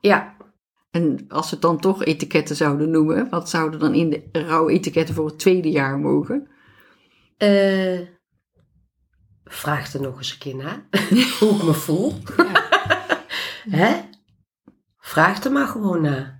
Ja. 0.00 0.36
En 0.90 1.24
als 1.28 1.44
we 1.44 1.52
het 1.52 1.62
dan 1.62 1.80
toch 1.80 2.04
etiketten 2.04 2.56
zouden 2.56 2.90
noemen, 2.90 3.28
wat 3.30 3.50
zouden 3.50 3.80
dan 3.80 3.94
in 3.94 4.10
de 4.10 4.28
rouwetiketten 4.32 5.14
voor 5.14 5.26
het 5.26 5.38
tweede 5.38 5.70
jaar 5.70 5.98
mogen? 5.98 6.48
eh 7.36 8.00
vraag 9.44 9.92
er 9.92 10.00
nog 10.00 10.16
eens 10.16 10.32
een 10.32 10.38
keer 10.38 10.56
na. 10.56 10.86
hoe 11.38 11.56
ik 11.56 11.62
me 11.62 11.74
voel. 11.74 12.14
Hè? 13.70 14.00
Vraag 14.98 15.44
er 15.44 15.52
maar 15.52 15.66
gewoon 15.66 16.02
na. 16.02 16.37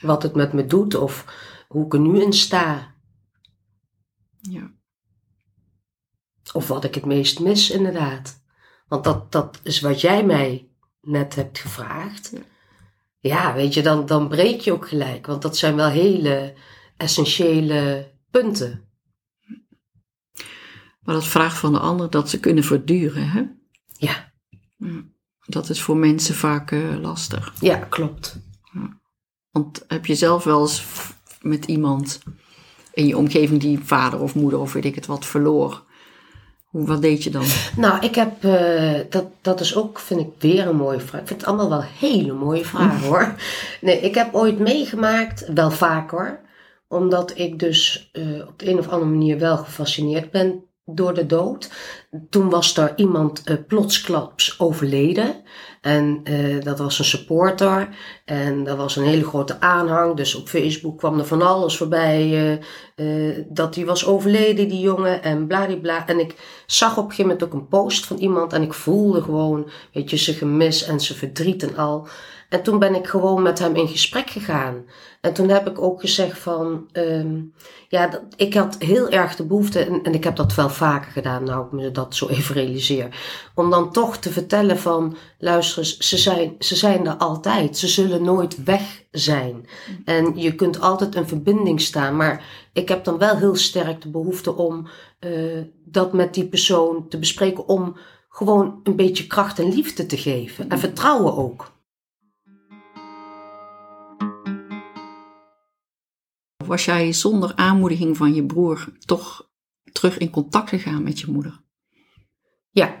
Wat 0.00 0.22
het 0.22 0.34
met 0.34 0.52
me 0.52 0.66
doet 0.66 0.94
of 0.94 1.24
hoe 1.68 1.84
ik 1.86 1.92
er 1.92 2.00
nu 2.00 2.22
in 2.22 2.32
sta. 2.32 2.94
Ja. 4.40 4.70
Of 6.52 6.68
wat 6.68 6.84
ik 6.84 6.94
het 6.94 7.04
meest 7.04 7.40
mis, 7.40 7.70
inderdaad. 7.70 8.42
Want 8.88 9.04
dat, 9.04 9.32
dat 9.32 9.60
is 9.62 9.80
wat 9.80 10.00
jij 10.00 10.24
mij 10.24 10.68
net 11.00 11.34
hebt 11.34 11.58
gevraagd. 11.58 12.30
Ja. 12.32 12.40
Ja, 13.22 13.54
weet 13.54 13.74
je, 13.74 13.82
dan, 13.82 14.06
dan 14.06 14.28
breek 14.28 14.60
je 14.60 14.72
ook 14.72 14.88
gelijk. 14.88 15.26
Want 15.26 15.42
dat 15.42 15.56
zijn 15.56 15.76
wel 15.76 15.88
hele 15.88 16.54
essentiële 16.96 18.10
punten. 18.30 18.88
Maar 21.00 21.14
dat 21.14 21.26
vraagt 21.26 21.58
van 21.58 21.72
de 21.72 21.78
ander 21.78 22.10
dat 22.10 22.30
ze 22.30 22.40
kunnen 22.40 22.64
verduren. 22.64 23.28
Hè? 23.28 23.42
Ja, 23.96 24.32
Ja. 24.76 25.02
Dat 25.46 25.68
is 25.68 25.82
voor 25.82 25.96
mensen 25.96 26.34
vaak 26.34 26.70
eh, 26.70 27.00
lastig. 27.00 27.54
ja 27.60 27.76
klopt. 27.76 28.40
Want 29.50 29.84
heb 29.88 30.06
je 30.06 30.14
zelf 30.14 30.44
wel 30.44 30.60
eens 30.60 30.84
met 31.40 31.64
iemand 31.64 32.22
in 32.92 33.06
je 33.06 33.16
omgeving 33.16 33.60
die 33.60 33.78
vader 33.82 34.20
of 34.20 34.34
moeder 34.34 34.60
of 34.60 34.72
weet 34.72 34.84
ik 34.84 34.94
het 34.94 35.06
wat 35.06 35.26
verloor? 35.26 35.82
Hoe, 36.64 36.86
wat 36.86 37.02
deed 37.02 37.24
je 37.24 37.30
dan? 37.30 37.44
Nou, 37.76 38.00
ik 38.00 38.14
heb, 38.14 38.44
eh, 38.44 39.00
dat, 39.08 39.26
dat 39.40 39.60
is 39.60 39.76
ook, 39.76 39.98
vind 39.98 40.20
ik, 40.20 40.28
weer 40.38 40.66
een 40.66 40.76
mooie 40.76 41.00
vraag. 41.00 41.20
Ik 41.20 41.26
vind 41.26 41.40
het 41.40 41.48
allemaal 41.48 41.68
wel 41.68 41.84
hele 41.98 42.32
mooie 42.32 42.64
vragen 42.64 43.08
hoor. 43.08 43.34
Nee, 43.80 44.00
ik 44.00 44.14
heb 44.14 44.34
ooit 44.34 44.58
meegemaakt, 44.58 45.52
wel 45.54 45.70
vaker, 45.70 46.40
omdat 46.88 47.38
ik 47.38 47.58
dus 47.58 48.10
eh, 48.12 48.46
op 48.48 48.58
de 48.58 48.68
een 48.68 48.78
of 48.78 48.88
andere 48.88 49.10
manier 49.10 49.38
wel 49.38 49.56
gefascineerd 49.56 50.30
ben 50.30 50.64
door 50.96 51.14
de 51.14 51.26
dood. 51.26 51.70
Toen 52.30 52.50
was 52.50 52.76
er 52.76 52.92
iemand 52.96 53.42
eh, 53.44 53.56
plotsklaps 53.66 54.60
overleden. 54.60 55.42
En 55.80 56.20
eh, 56.24 56.60
dat 56.60 56.78
was 56.78 56.98
een 56.98 57.04
supporter. 57.04 57.88
En 58.24 58.64
dat 58.64 58.76
was 58.76 58.96
een 58.96 59.04
hele 59.04 59.24
grote 59.24 59.60
aanhang. 59.60 60.16
Dus 60.16 60.34
op 60.34 60.48
Facebook 60.48 60.98
kwam 60.98 61.18
er 61.18 61.26
van 61.26 61.42
alles 61.42 61.76
voorbij. 61.76 62.60
eh, 62.96 63.44
dat 63.48 63.74
die 63.74 63.86
was 63.86 64.06
overleden, 64.06 64.68
die 64.68 64.80
jongen. 64.80 65.22
En 65.22 65.46
bladibla. 65.46 66.06
En 66.06 66.18
ik 66.18 66.62
zag 66.66 66.90
op 66.90 67.04
een 67.04 67.10
gegeven 67.10 67.30
moment 67.30 67.44
ook 67.44 67.52
een 67.52 67.68
post 67.68 68.06
van 68.06 68.16
iemand. 68.16 68.52
En 68.52 68.62
ik 68.62 68.72
voelde 68.72 69.22
gewoon, 69.22 69.70
weet 69.92 70.10
je, 70.10 70.16
zijn 70.16 70.36
gemis 70.36 70.84
en 70.84 71.00
zijn 71.00 71.18
verdriet 71.18 71.62
en 71.62 71.76
al. 71.76 72.08
En 72.50 72.62
toen 72.62 72.78
ben 72.78 72.94
ik 72.94 73.06
gewoon 73.06 73.42
met 73.42 73.58
hem 73.58 73.76
in 73.76 73.88
gesprek 73.88 74.30
gegaan. 74.30 74.84
En 75.20 75.32
toen 75.32 75.48
heb 75.48 75.68
ik 75.68 75.80
ook 75.80 76.00
gezegd 76.00 76.38
van, 76.38 76.88
ehm, 76.92 77.40
ja, 77.88 78.06
dat, 78.06 78.22
ik 78.36 78.54
had 78.54 78.76
heel 78.78 79.08
erg 79.08 79.36
de 79.36 79.44
behoefte, 79.44 79.84
en, 79.84 80.02
en 80.02 80.14
ik 80.14 80.24
heb 80.24 80.36
dat 80.36 80.54
wel 80.54 80.68
vaker 80.68 81.12
gedaan, 81.12 81.44
nou 81.44 81.66
ik 81.66 81.72
me 81.72 81.90
dat 81.90 82.14
zo 82.14 82.28
even 82.28 82.54
realiseer, 82.54 83.08
om 83.54 83.70
dan 83.70 83.92
toch 83.92 84.16
te 84.16 84.30
vertellen 84.30 84.78
van, 84.78 85.16
luister 85.38 85.78
eens, 85.78 85.98
ze 85.98 86.18
zijn, 86.18 86.54
ze 86.58 86.76
zijn 86.76 87.06
er 87.06 87.14
altijd, 87.14 87.78
ze 87.78 87.88
zullen 87.88 88.22
nooit 88.22 88.64
weg 88.64 89.04
zijn. 89.10 89.68
En 90.04 90.32
je 90.36 90.54
kunt 90.54 90.80
altijd 90.80 91.14
in 91.14 91.28
verbinding 91.28 91.80
staan, 91.80 92.16
maar 92.16 92.44
ik 92.72 92.88
heb 92.88 93.04
dan 93.04 93.18
wel 93.18 93.36
heel 93.36 93.56
sterk 93.56 94.02
de 94.02 94.10
behoefte 94.10 94.56
om 94.56 94.88
eh, 95.18 95.30
dat 95.84 96.12
met 96.12 96.34
die 96.34 96.48
persoon 96.48 97.08
te 97.08 97.18
bespreken, 97.18 97.68
om 97.68 97.96
gewoon 98.28 98.80
een 98.82 98.96
beetje 98.96 99.26
kracht 99.26 99.58
en 99.58 99.74
liefde 99.74 100.06
te 100.06 100.16
geven. 100.16 100.68
En 100.68 100.78
vertrouwen 100.78 101.36
ook. 101.36 101.78
Was 106.66 106.84
jij 106.84 107.12
zonder 107.12 107.52
aanmoediging 107.54 108.16
van 108.16 108.34
je 108.34 108.46
broer 108.46 108.92
toch 108.98 109.50
terug 109.92 110.18
in 110.18 110.30
contact 110.30 110.68
gegaan 110.68 111.02
met 111.02 111.20
je 111.20 111.30
moeder? 111.30 111.60
Ja. 112.70 112.96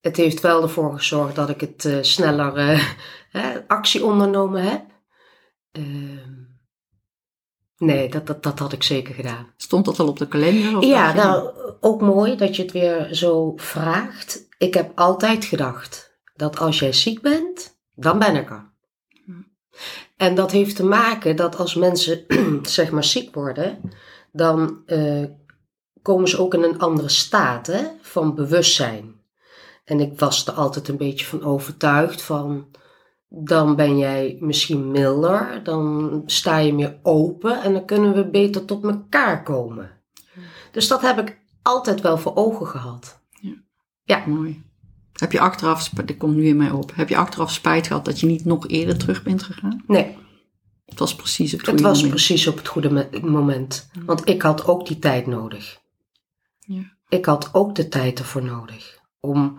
Het 0.00 0.16
heeft 0.16 0.40
wel 0.40 0.62
ervoor 0.62 0.92
gezorgd 0.96 1.34
dat 1.34 1.48
ik 1.48 1.60
het 1.60 1.84
eh, 1.84 1.98
sneller 2.00 2.56
eh, 3.32 3.56
actie 3.66 4.04
ondernomen 4.04 4.62
heb. 4.62 4.84
Ehm, 5.70 6.32
nee, 7.76 8.08
dat, 8.08 8.26
dat, 8.26 8.42
dat 8.42 8.58
had 8.58 8.72
ik 8.72 8.82
zeker 8.82 9.14
gedaan. 9.14 9.52
Stond 9.56 9.84
dat 9.84 9.98
al 9.98 10.08
op 10.08 10.18
de 10.18 10.28
kalender? 10.28 10.76
Of 10.76 10.84
Ja, 10.84 11.12
nou, 11.12 11.52
ook 11.80 12.00
mooi 12.00 12.36
dat 12.36 12.56
je 12.56 12.62
het 12.62 12.72
weer 12.72 13.14
zo 13.14 13.52
vraagt. 13.56 14.48
Ik 14.58 14.74
heb 14.74 14.98
altijd 14.98 15.44
gedacht 15.44 16.18
dat 16.34 16.58
als 16.58 16.78
jij 16.78 16.92
ziek 16.92 17.20
bent, 17.20 17.80
dan 17.94 18.18
ben 18.18 18.36
ik 18.36 18.50
er. 18.50 18.68
En 20.20 20.34
dat 20.34 20.50
heeft 20.50 20.76
te 20.76 20.84
maken 20.84 21.36
dat 21.36 21.56
als 21.56 21.74
mensen 21.74 22.24
zeg 22.62 22.90
maar 22.90 23.04
ziek 23.04 23.34
worden, 23.34 23.80
dan 24.32 24.82
eh, 24.86 25.24
komen 26.02 26.28
ze 26.28 26.38
ook 26.38 26.54
in 26.54 26.62
een 26.62 26.78
andere 26.78 27.08
staat 27.08 27.66
hè, 27.66 27.86
van 28.00 28.34
bewustzijn. 28.34 29.14
En 29.84 30.00
ik 30.00 30.18
was 30.18 30.46
er 30.46 30.52
altijd 30.52 30.88
een 30.88 30.96
beetje 30.96 31.26
van 31.26 31.42
overtuigd 31.42 32.22
van, 32.22 32.70
dan 33.28 33.76
ben 33.76 33.98
jij 33.98 34.36
misschien 34.40 34.90
milder, 34.90 35.60
dan 35.64 36.22
sta 36.26 36.58
je 36.58 36.74
meer 36.74 36.98
open 37.02 37.62
en 37.62 37.72
dan 37.72 37.84
kunnen 37.84 38.14
we 38.14 38.30
beter 38.30 38.64
tot 38.64 38.84
elkaar 38.84 39.42
komen. 39.42 39.90
Dus 40.70 40.88
dat 40.88 41.00
heb 41.00 41.18
ik 41.18 41.40
altijd 41.62 42.00
wel 42.00 42.18
voor 42.18 42.36
ogen 42.36 42.66
gehad. 42.66 43.20
Mooi. 44.26 44.69
Heb 45.20 45.32
je 45.32 45.40
achteraf, 45.40 45.88
dit 45.88 46.16
komt 46.16 46.36
nu 46.36 46.46
in 46.46 46.56
mij 46.56 46.70
op, 46.70 46.94
heb 46.94 47.08
je 47.08 47.16
achteraf 47.16 47.52
spijt 47.52 47.86
gehad 47.86 48.04
dat 48.04 48.20
je 48.20 48.26
niet 48.26 48.44
nog 48.44 48.68
eerder 48.68 48.98
terug 48.98 49.22
bent 49.22 49.42
gegaan? 49.42 49.82
Nee, 49.86 50.16
Het 50.84 50.98
was 50.98 51.14
precies 51.16 51.50
het 51.52 51.60
Het 51.60 51.68
goede 51.70 51.82
was 51.82 51.96
moment. 52.02 52.14
precies 52.14 52.46
op 52.46 52.56
het 52.56 52.68
goede 52.68 52.90
me- 52.90 53.20
moment. 53.22 53.88
Want 54.04 54.28
ik 54.28 54.42
had 54.42 54.66
ook 54.66 54.86
die 54.86 54.98
tijd 54.98 55.26
nodig. 55.26 55.80
Ja. 56.58 56.96
Ik 57.08 57.24
had 57.24 57.54
ook 57.54 57.74
de 57.74 57.88
tijd 57.88 58.18
ervoor 58.18 58.42
nodig. 58.44 58.98
Om 59.20 59.58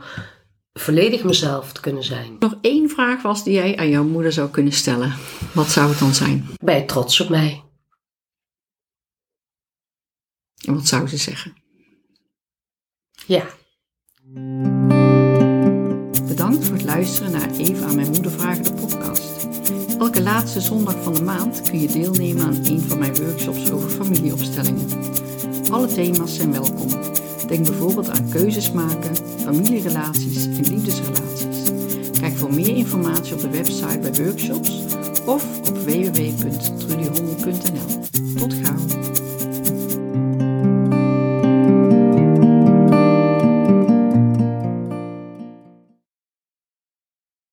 volledig 0.73 1.23
mezelf 1.23 1.71
te 1.73 1.81
kunnen 1.81 2.03
zijn. 2.03 2.35
Nog 2.39 2.57
één 2.61 2.89
vraag 2.89 3.21
was 3.21 3.43
die 3.43 3.53
jij 3.53 3.77
aan 3.77 3.89
jouw 3.89 4.03
moeder 4.03 4.31
zou 4.31 4.49
kunnen 4.49 4.73
stellen. 4.73 5.13
Wat 5.53 5.67
zou 5.69 5.89
het 5.89 5.99
dan 5.99 6.13
zijn? 6.13 6.47
Ben 6.63 6.75
je 6.75 6.85
trots 6.85 7.19
op 7.19 7.29
mij? 7.29 7.63
En 10.65 10.73
wat 10.73 10.87
zou 10.87 11.07
ze 11.07 11.17
zeggen? 11.17 11.53
Ja. 13.25 13.45
Luisteren 16.91 17.31
naar 17.31 17.49
Eva 17.57 17.85
aan 17.85 17.95
mijn 17.95 18.11
moeder 18.11 18.31
vragen 18.31 18.63
de 18.63 18.73
podcast. 18.73 19.47
Elke 19.99 20.21
laatste 20.21 20.61
zondag 20.61 21.03
van 21.03 21.13
de 21.13 21.23
maand 21.23 21.61
kun 21.61 21.79
je 21.79 21.87
deelnemen 21.87 22.43
aan 22.43 22.59
een 22.63 22.81
van 22.81 22.99
mijn 22.99 23.15
workshops 23.15 23.71
over 23.71 23.89
familieopstellingen. 23.89 24.87
Alle 25.69 25.87
thema's 25.87 26.35
zijn 26.35 26.51
welkom. 26.51 26.89
Denk 27.47 27.65
bijvoorbeeld 27.65 28.09
aan 28.09 28.29
keuzes 28.29 28.71
maken, 28.71 29.15
familierelaties 29.43 30.45
en 30.45 30.67
liefdesrelaties. 30.67 31.71
Kijk 32.19 32.37
voor 32.37 32.53
meer 32.53 32.75
informatie 32.75 33.33
op 33.33 33.41
de 33.41 33.49
website 33.49 33.99
bij 33.99 34.13
workshops 34.13 34.83
of 35.25 35.69
op 35.69 35.77
www.trudyhommel.nl. 35.77 37.99
Tot 38.35 38.53
gauw! 38.53 39.10